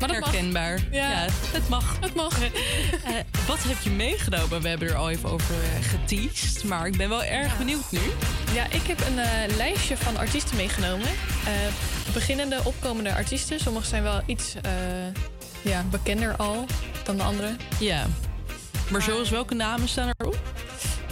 [0.00, 0.30] maar dat mag.
[0.30, 0.78] Herkenbaar.
[0.90, 1.10] Ja.
[1.10, 1.96] Ja, het mag.
[2.00, 2.38] Het mag.
[3.04, 3.14] Eh,
[3.48, 4.62] wat heb je meegenomen?
[4.62, 8.00] We hebben er al even over eh, geteased, maar ik ben wel erg benieuwd nu.
[8.52, 11.06] Ja, ik heb een eh, lijstje van artiesten meegenomen.
[11.06, 11.52] Eh,
[12.12, 13.60] beginnende, opkomende artiesten.
[13.60, 14.54] Sommigen zijn wel iets
[15.62, 16.66] ja, bekender al
[17.04, 17.56] dan de anderen.
[17.80, 18.06] Ja.
[18.90, 20.38] Maar zoals welke namen staan erop?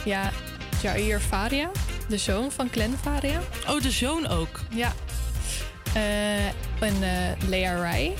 [0.04, 0.30] Ja,
[0.82, 1.70] Jair Faria,
[2.08, 3.40] de zoon van Glenn Faria.
[3.68, 4.60] Oh, de zoon ook?
[4.70, 4.92] Ja.
[6.80, 6.94] En
[7.48, 8.14] Lea Rai.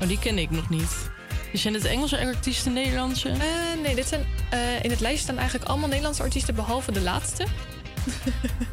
[0.00, 1.16] Oh, die ken ik nog niet.
[1.52, 3.28] Zijn het Engelse artiesten, Nederlandse?
[3.28, 3.38] Eh,
[3.82, 7.46] nee, dit zijn, eh, in het lijstje staan eigenlijk allemaal Nederlandse artiesten, behalve de laatste.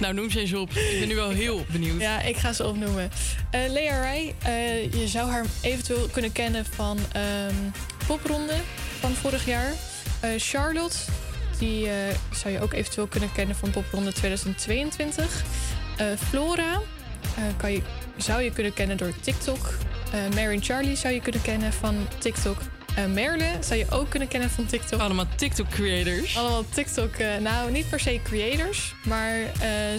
[0.00, 0.70] Nou, noem ze eens op.
[0.70, 2.00] Ik ben nu wel heel benieuwd.
[2.00, 3.10] Ja, ik ga ze opnoemen.
[3.50, 4.34] Eh Lea Rai,
[4.98, 7.54] je zou haar eventueel kunnen kennen van ehm,
[8.06, 8.54] Popronde
[9.00, 9.72] van vorig jaar.
[10.36, 10.96] Charlotte,
[11.58, 11.88] die
[12.32, 15.44] zou je ook eventueel kunnen kennen van Popronde 2022.
[15.96, 16.80] Eh, Flora
[17.56, 17.82] kan je,
[18.16, 19.74] zou je kunnen kennen door TikTok.
[20.12, 22.58] Eh Mary Charlie zou je kunnen kennen van TikTok.
[22.96, 25.00] Eh Merle zou je ook kunnen kennen van TikTok.
[25.00, 26.36] Allemaal TikTok-creators.
[26.36, 29.36] Allemaal TikTok, eh, nou niet per se creators, maar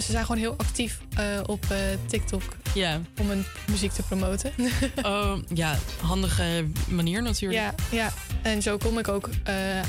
[0.00, 0.98] ze zijn gewoon heel actief
[1.46, 1.64] op
[2.06, 2.42] TikTok
[2.74, 3.00] Ja.
[3.20, 4.52] om hun muziek te promoten.
[5.02, 7.60] Oh, ja, handige manier natuurlijk.
[7.62, 8.12] ja, ja,
[8.42, 9.28] en zo kom ik ook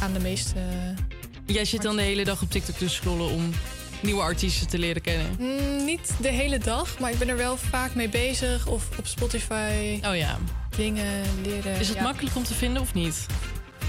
[0.02, 0.56] aan de meeste.
[1.46, 3.52] Jij zit dan de hele dag op TikTok te scrollen om
[4.02, 5.36] nieuwe artiesten te leren kennen.
[5.40, 8.68] Mm, niet de hele dag, maar ik ben er wel vaak mee bezig.
[8.68, 10.00] Of op Spotify.
[10.06, 10.38] Oh ja.
[10.76, 11.80] Dingen leren.
[11.80, 12.04] Is het ja.
[12.04, 13.26] makkelijk om te vinden of niet?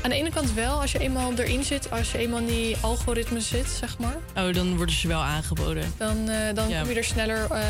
[0.02, 2.76] Aan de ene kant wel, als je eenmaal erin zit, als je eenmaal in die
[2.80, 4.16] algoritme zit, zeg maar.
[4.36, 5.92] Oh, dan worden ze wel aangeboden.
[5.96, 6.80] Dan, eh, dan Ja.
[6.80, 7.50] kom je er sneller.
[7.50, 7.62] eh,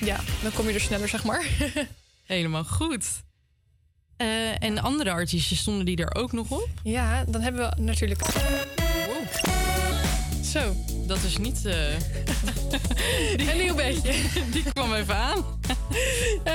[0.00, 1.44] ja, dan kom je er sneller, zeg maar.
[2.24, 3.04] Helemaal goed.
[4.16, 6.68] Eh, en andere artiesten stonden die er ook nog op?
[6.82, 8.20] Ja, dan hebben we natuurlijk.
[10.52, 10.74] Zo.
[11.06, 11.66] Dat is niet.
[11.66, 11.74] eh,
[13.50, 14.12] Een nieuw beetje.
[14.50, 15.44] Die kwam even aan.
[16.44, 16.52] Eh,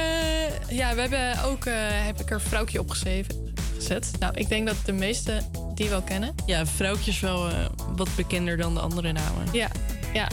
[0.78, 1.66] ja, we hebben ook.
[1.66, 3.54] eh, heb ik er vrouwtje opgeschreven.
[3.76, 4.12] Gezet.
[4.20, 5.46] Nou, ik denk dat de meesten
[5.76, 6.36] die wel kennen.
[6.46, 7.50] Ja, vrouwtje is wel
[7.96, 9.48] wat bekender dan de andere namen.
[9.52, 9.68] Ja,
[10.14, 10.28] ja.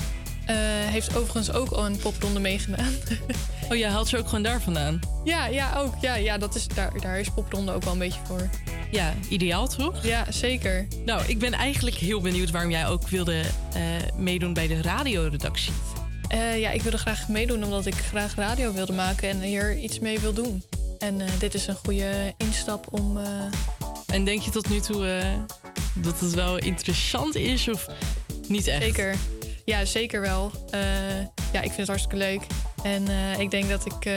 [0.90, 2.93] Heeft overigens ook al een popronde meegedaan.
[3.70, 5.01] Oh ja, haalt ze ook gewoon daar vandaan?
[5.24, 5.94] ja, ja, ook.
[6.01, 8.48] Ja, ja dat is, daar, daar is popronde ook wel een beetje voor.
[8.90, 10.05] Ja, ideaal toch?
[10.05, 10.86] Ja, zeker.
[11.05, 13.82] Nou, ik ben eigenlijk heel benieuwd waarom jij ook wilde eh,
[14.16, 15.72] meedoen bij de radioredactie.
[16.28, 19.98] Eh, ja, ik wilde graag meedoen omdat ik graag radio wilde maken en hier iets
[19.98, 20.62] mee wil doen.
[20.98, 23.18] En eh, dit is een goede instap om.
[24.06, 25.22] En denk je tot nu toe
[25.94, 27.86] dat het wel interessant is of
[28.48, 28.82] niet echt?
[28.82, 29.16] Zeker.
[29.66, 30.51] Ja, zeker wel.
[30.70, 30.80] Eh,
[31.52, 32.43] ja, ik vind het hartstikke leuk.
[32.82, 34.14] En eh, ik denk dat ik eh,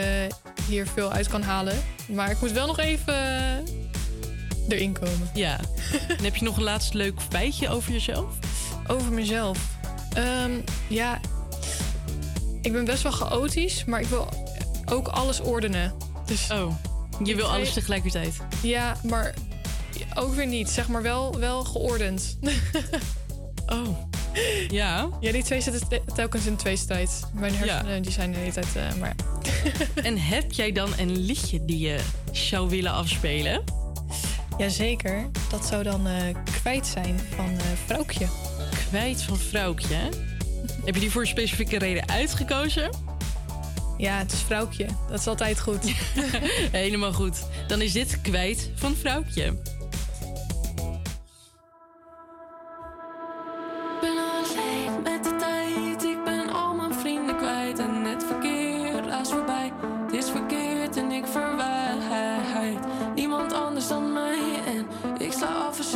[0.68, 1.82] hier veel uit kan halen.
[2.08, 3.14] Maar ik moet wel nog even
[4.68, 5.30] erin komen.
[5.34, 5.60] Ja.
[6.18, 8.34] en heb je nog een laatste leuk feitje over jezelf?
[8.86, 9.58] Over mezelf.
[10.14, 10.52] Ehm,
[10.88, 11.20] ja,
[12.60, 14.28] ik ben best wel chaotisch, maar ik wil
[14.86, 15.94] ook alles ordenen.
[16.26, 16.74] Dus, oh,
[17.24, 18.34] je wil alles tegelijkertijd?
[18.62, 19.34] Ja, maar
[20.14, 20.68] ook weer niet.
[20.68, 22.38] Zeg maar wel, wel geordend.
[23.66, 24.09] oh.
[24.68, 25.08] Ja?
[25.20, 27.20] Ja, die twee zitten te- telkens in twee tijd.
[27.32, 28.76] Mijn hersenen die zijn de hele tijd...
[28.76, 30.02] eh, maar ja.
[30.08, 31.98] En heb jij dan een liedje die je
[32.32, 33.62] zou willen afspelen?
[34.58, 35.30] Jazeker.
[35.50, 36.14] Dat zou dan eh,
[36.60, 38.26] kwijt zijn van eh Vrouwtje.
[38.88, 39.96] Kwijt van Vrouwtje?
[40.84, 42.90] Heb je die voor een specifieke reden uitgekozen?
[43.98, 44.86] Ja, het is Vrouwtje.
[45.10, 45.92] Dat is altijd goed.
[46.72, 47.36] Helemaal goed.
[47.66, 49.54] Dan is dit Kwijt van Vrouwtje.
[55.02, 59.72] Met de tijd, ik ben al mijn vrienden kwijt en het verkeer raast voorbij.
[60.06, 62.78] Het is verkeerd en ik verwijt
[63.14, 64.86] niemand anders dan mij en
[65.18, 65.90] ik sla af als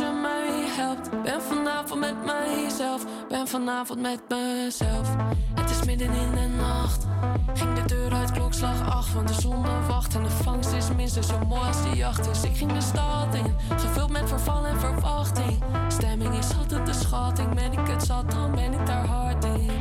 [1.11, 1.21] mij.
[1.23, 5.15] Ben vanavond met mijzelf, ben vanavond met mezelf.
[5.55, 7.05] Het is midden in de nacht,
[7.53, 11.27] ging de deur uit klokslag 8, want de zon wacht en de vangst is minstens
[11.27, 12.23] zo mooi als de jacht.
[12.23, 15.63] Dus ik ging de stad in, gevuld met verval en verwachting.
[15.87, 19.71] Stemming is altijd de schatting, ben ik het zat, dan ben ik daar hard in.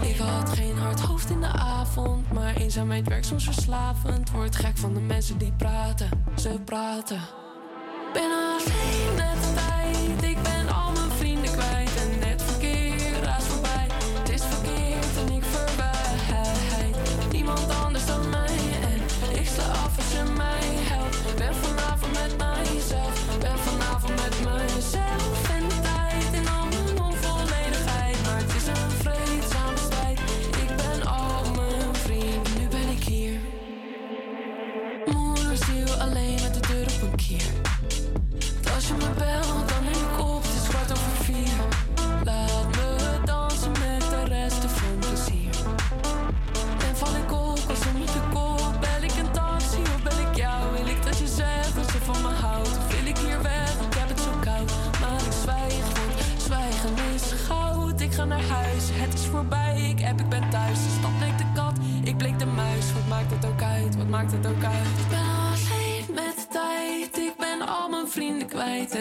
[0.00, 4.30] Ik had geen hard hoofd in de avond, maar eenzaamheid werkt soms verslavend.
[4.30, 7.20] Word gek van de mensen die praten, ze praten.
[8.12, 9.79] Ben alleen met de
[10.18, 10.59] tijd, ik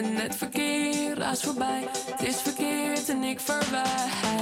[0.04, 1.88] en het verkeer raast voorbij.
[2.12, 4.39] Het is verkeerd en ik voorbij.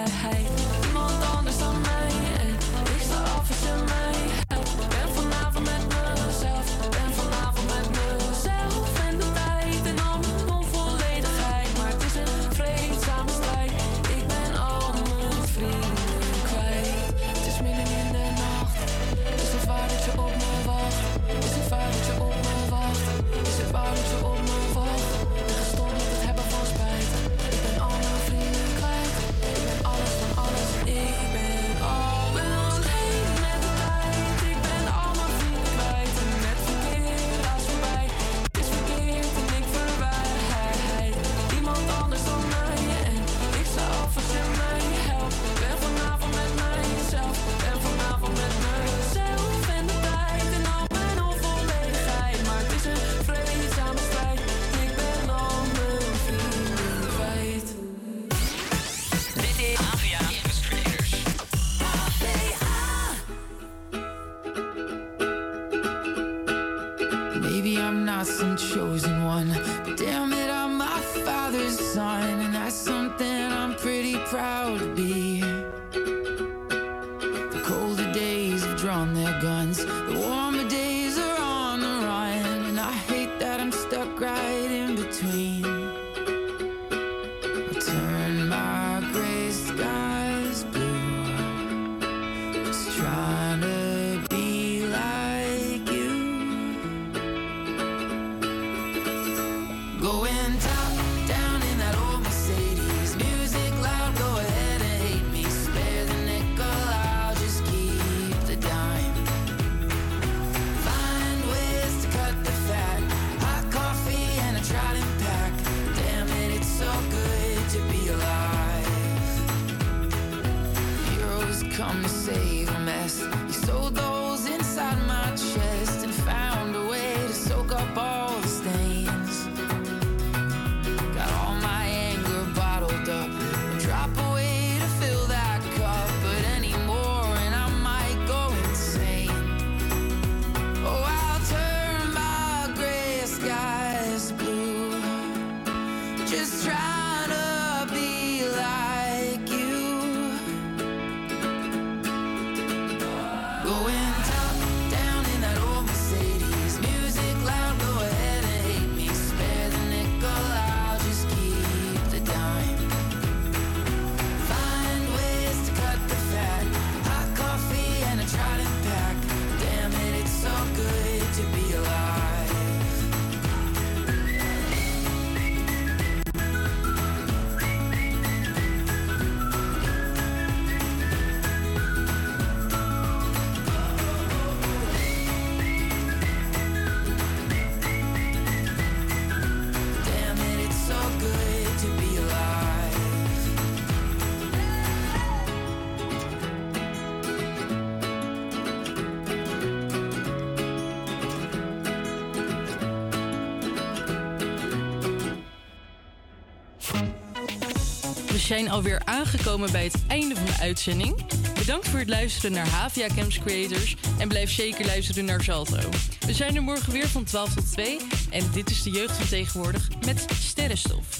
[208.48, 211.16] zijn alweer aangekomen bij het einde van de uitzending.
[211.54, 215.90] Bedankt voor het luisteren naar Havia Camps Creators en blijf zeker luisteren naar Zalto.
[216.26, 218.00] We zijn er morgen weer van 12 tot 2
[218.30, 221.17] en dit is de jeugd van tegenwoordig met Sterrenstof.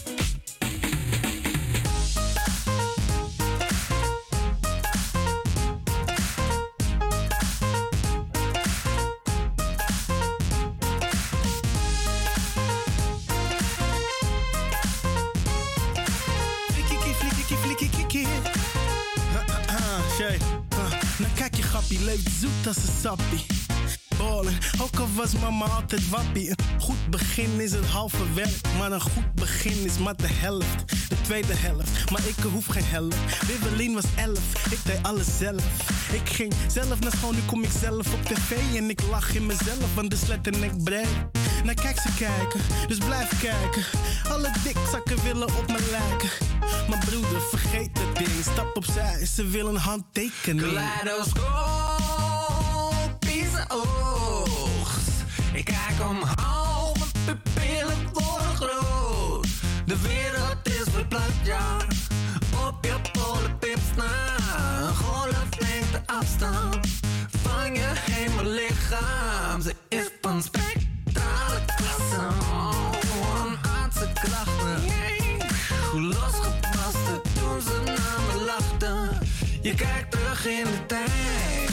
[25.58, 26.50] maar altijd wappie.
[26.50, 31.10] Een goed begin is het halve werk, maar een goed begin is maar de helft.
[31.10, 33.48] De tweede helft, maar ik hoef geen helft.
[33.48, 35.64] Wibbelin was elf, ik deed alles zelf.
[36.12, 38.76] Ik ging zelf naar school, nu kom ik zelf op tv.
[38.76, 41.08] En ik lach in mezelf, want de slet en ik breed.
[41.64, 43.84] Nou kijk ze kijken, dus blijf kijken.
[44.32, 46.30] Alle dikzakken willen op me lijken.
[46.90, 50.64] Mijn broeder, vergeet het ding, stap opzij, ze willen handtekenen.
[50.64, 51.87] Kaleidoscoop.
[56.08, 59.48] omhoog, mijn pupillen worden groot.
[59.86, 61.78] De wereld is verplaatst, ja.
[62.68, 64.38] Op je polenpips na.
[64.94, 66.88] Golf neemt de afstand
[67.44, 69.62] van je hemel lichaam.
[69.62, 72.28] Ze is van spectrale klasse.
[73.00, 74.82] Gewoon aardse krachten.
[75.92, 79.28] Hoe losgepast het toen ze naar me lachten.
[79.62, 81.72] Je kijkt terug in de tijd.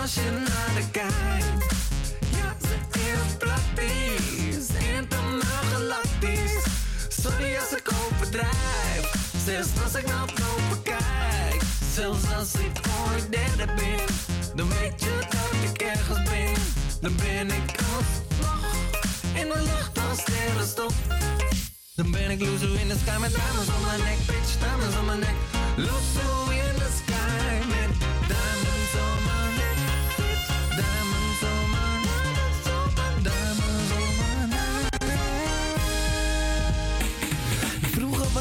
[0.00, 1.70] Als je naar de kijkt.
[2.30, 2.82] Ja, ze
[3.12, 3.41] Yeah.
[9.52, 11.62] Zelfs als ik naar boven kijk.
[11.94, 14.04] Zelfs als ik ooit derde ben.
[14.56, 16.54] Dan weet je dat ik ergens ben.
[17.00, 18.74] Dan ben ik alsnog
[19.34, 20.94] in de lucht als sterrenstof.
[21.94, 25.04] Dan ben ik loser in the sky met diamonds on my neck, bitch, diamonds on
[25.04, 25.36] my neck.
[25.76, 27.81] Loser in the sky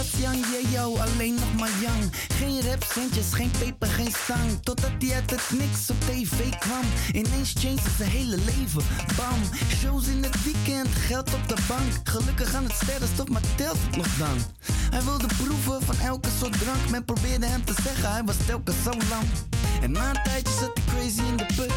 [0.01, 2.11] was yeah yo, alleen nog maar young.
[2.33, 4.63] Geen rap, centjes, geen peper, geen stang.
[4.63, 6.85] Totdat hij uit het niks op tv kwam.
[7.13, 8.83] Ineens changed zijn hele leven.
[9.17, 9.39] Bam,
[9.79, 11.91] shows in het weekend, geld op de bank.
[12.03, 14.37] Gelukkig aan het sterrenstof, maar telt het nog dan?
[14.91, 16.89] Hij wilde proeven van elke soort drank.
[16.89, 19.27] Men probeerde hem te zeggen, hij was telkens zo lang.
[19.81, 21.73] En na een tijdje zat hij crazy in de put.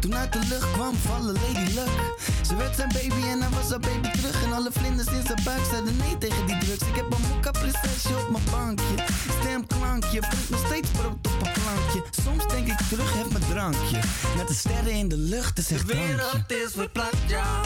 [0.00, 2.14] Toen uit de lucht kwam vallen Lady Luck.
[2.46, 4.44] Ze werd zijn baby en hij was haar baby terug.
[4.44, 6.82] En alle vlinders in zijn buik zeiden nee tegen die drugs.
[6.82, 9.04] Ik heb een mokka prinsesje op mijn bankje.
[9.40, 12.02] Stemklankje, brengt nog steeds brood op een plankje.
[12.22, 13.98] Soms denk ik terug, heb mijn drankje.
[14.36, 17.60] Met de sterren in de lucht, is echt De wereld is verplakt, ja.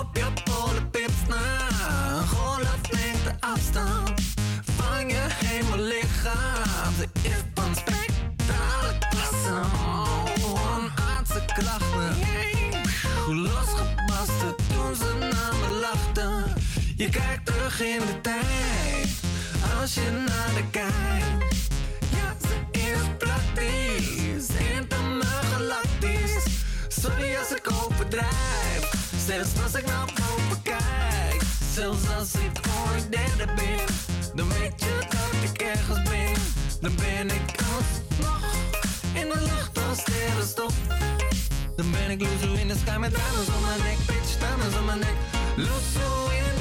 [0.00, 1.68] Op je polenpips na.
[2.18, 4.20] Een golflengte afstand
[4.76, 6.92] van je hemellichaam.
[6.98, 9.87] Ze is van spectrale klasse.
[16.98, 19.08] Je kijkt terug in de tijd.
[19.80, 21.68] Als je naar de kijkt.
[22.10, 24.48] Ja, ze is praktisch.
[24.76, 26.44] Internaal galactisch.
[26.88, 28.90] Sorry als ik overdrijf.
[29.26, 31.42] Zelfs als ik naar boven kijk.
[31.74, 33.86] Zelfs als ik ooit derde ben.
[34.34, 36.34] Dan weet je dat ik ergens ben.
[36.80, 38.54] Dan ben ik alsnog
[39.14, 40.74] in de lucht als sterrenstof.
[41.76, 43.98] Dan ben ik loser in the sky met diamonds on my neck.
[44.06, 45.16] Bitch, diamonds on my neck.
[45.56, 46.57] Loser in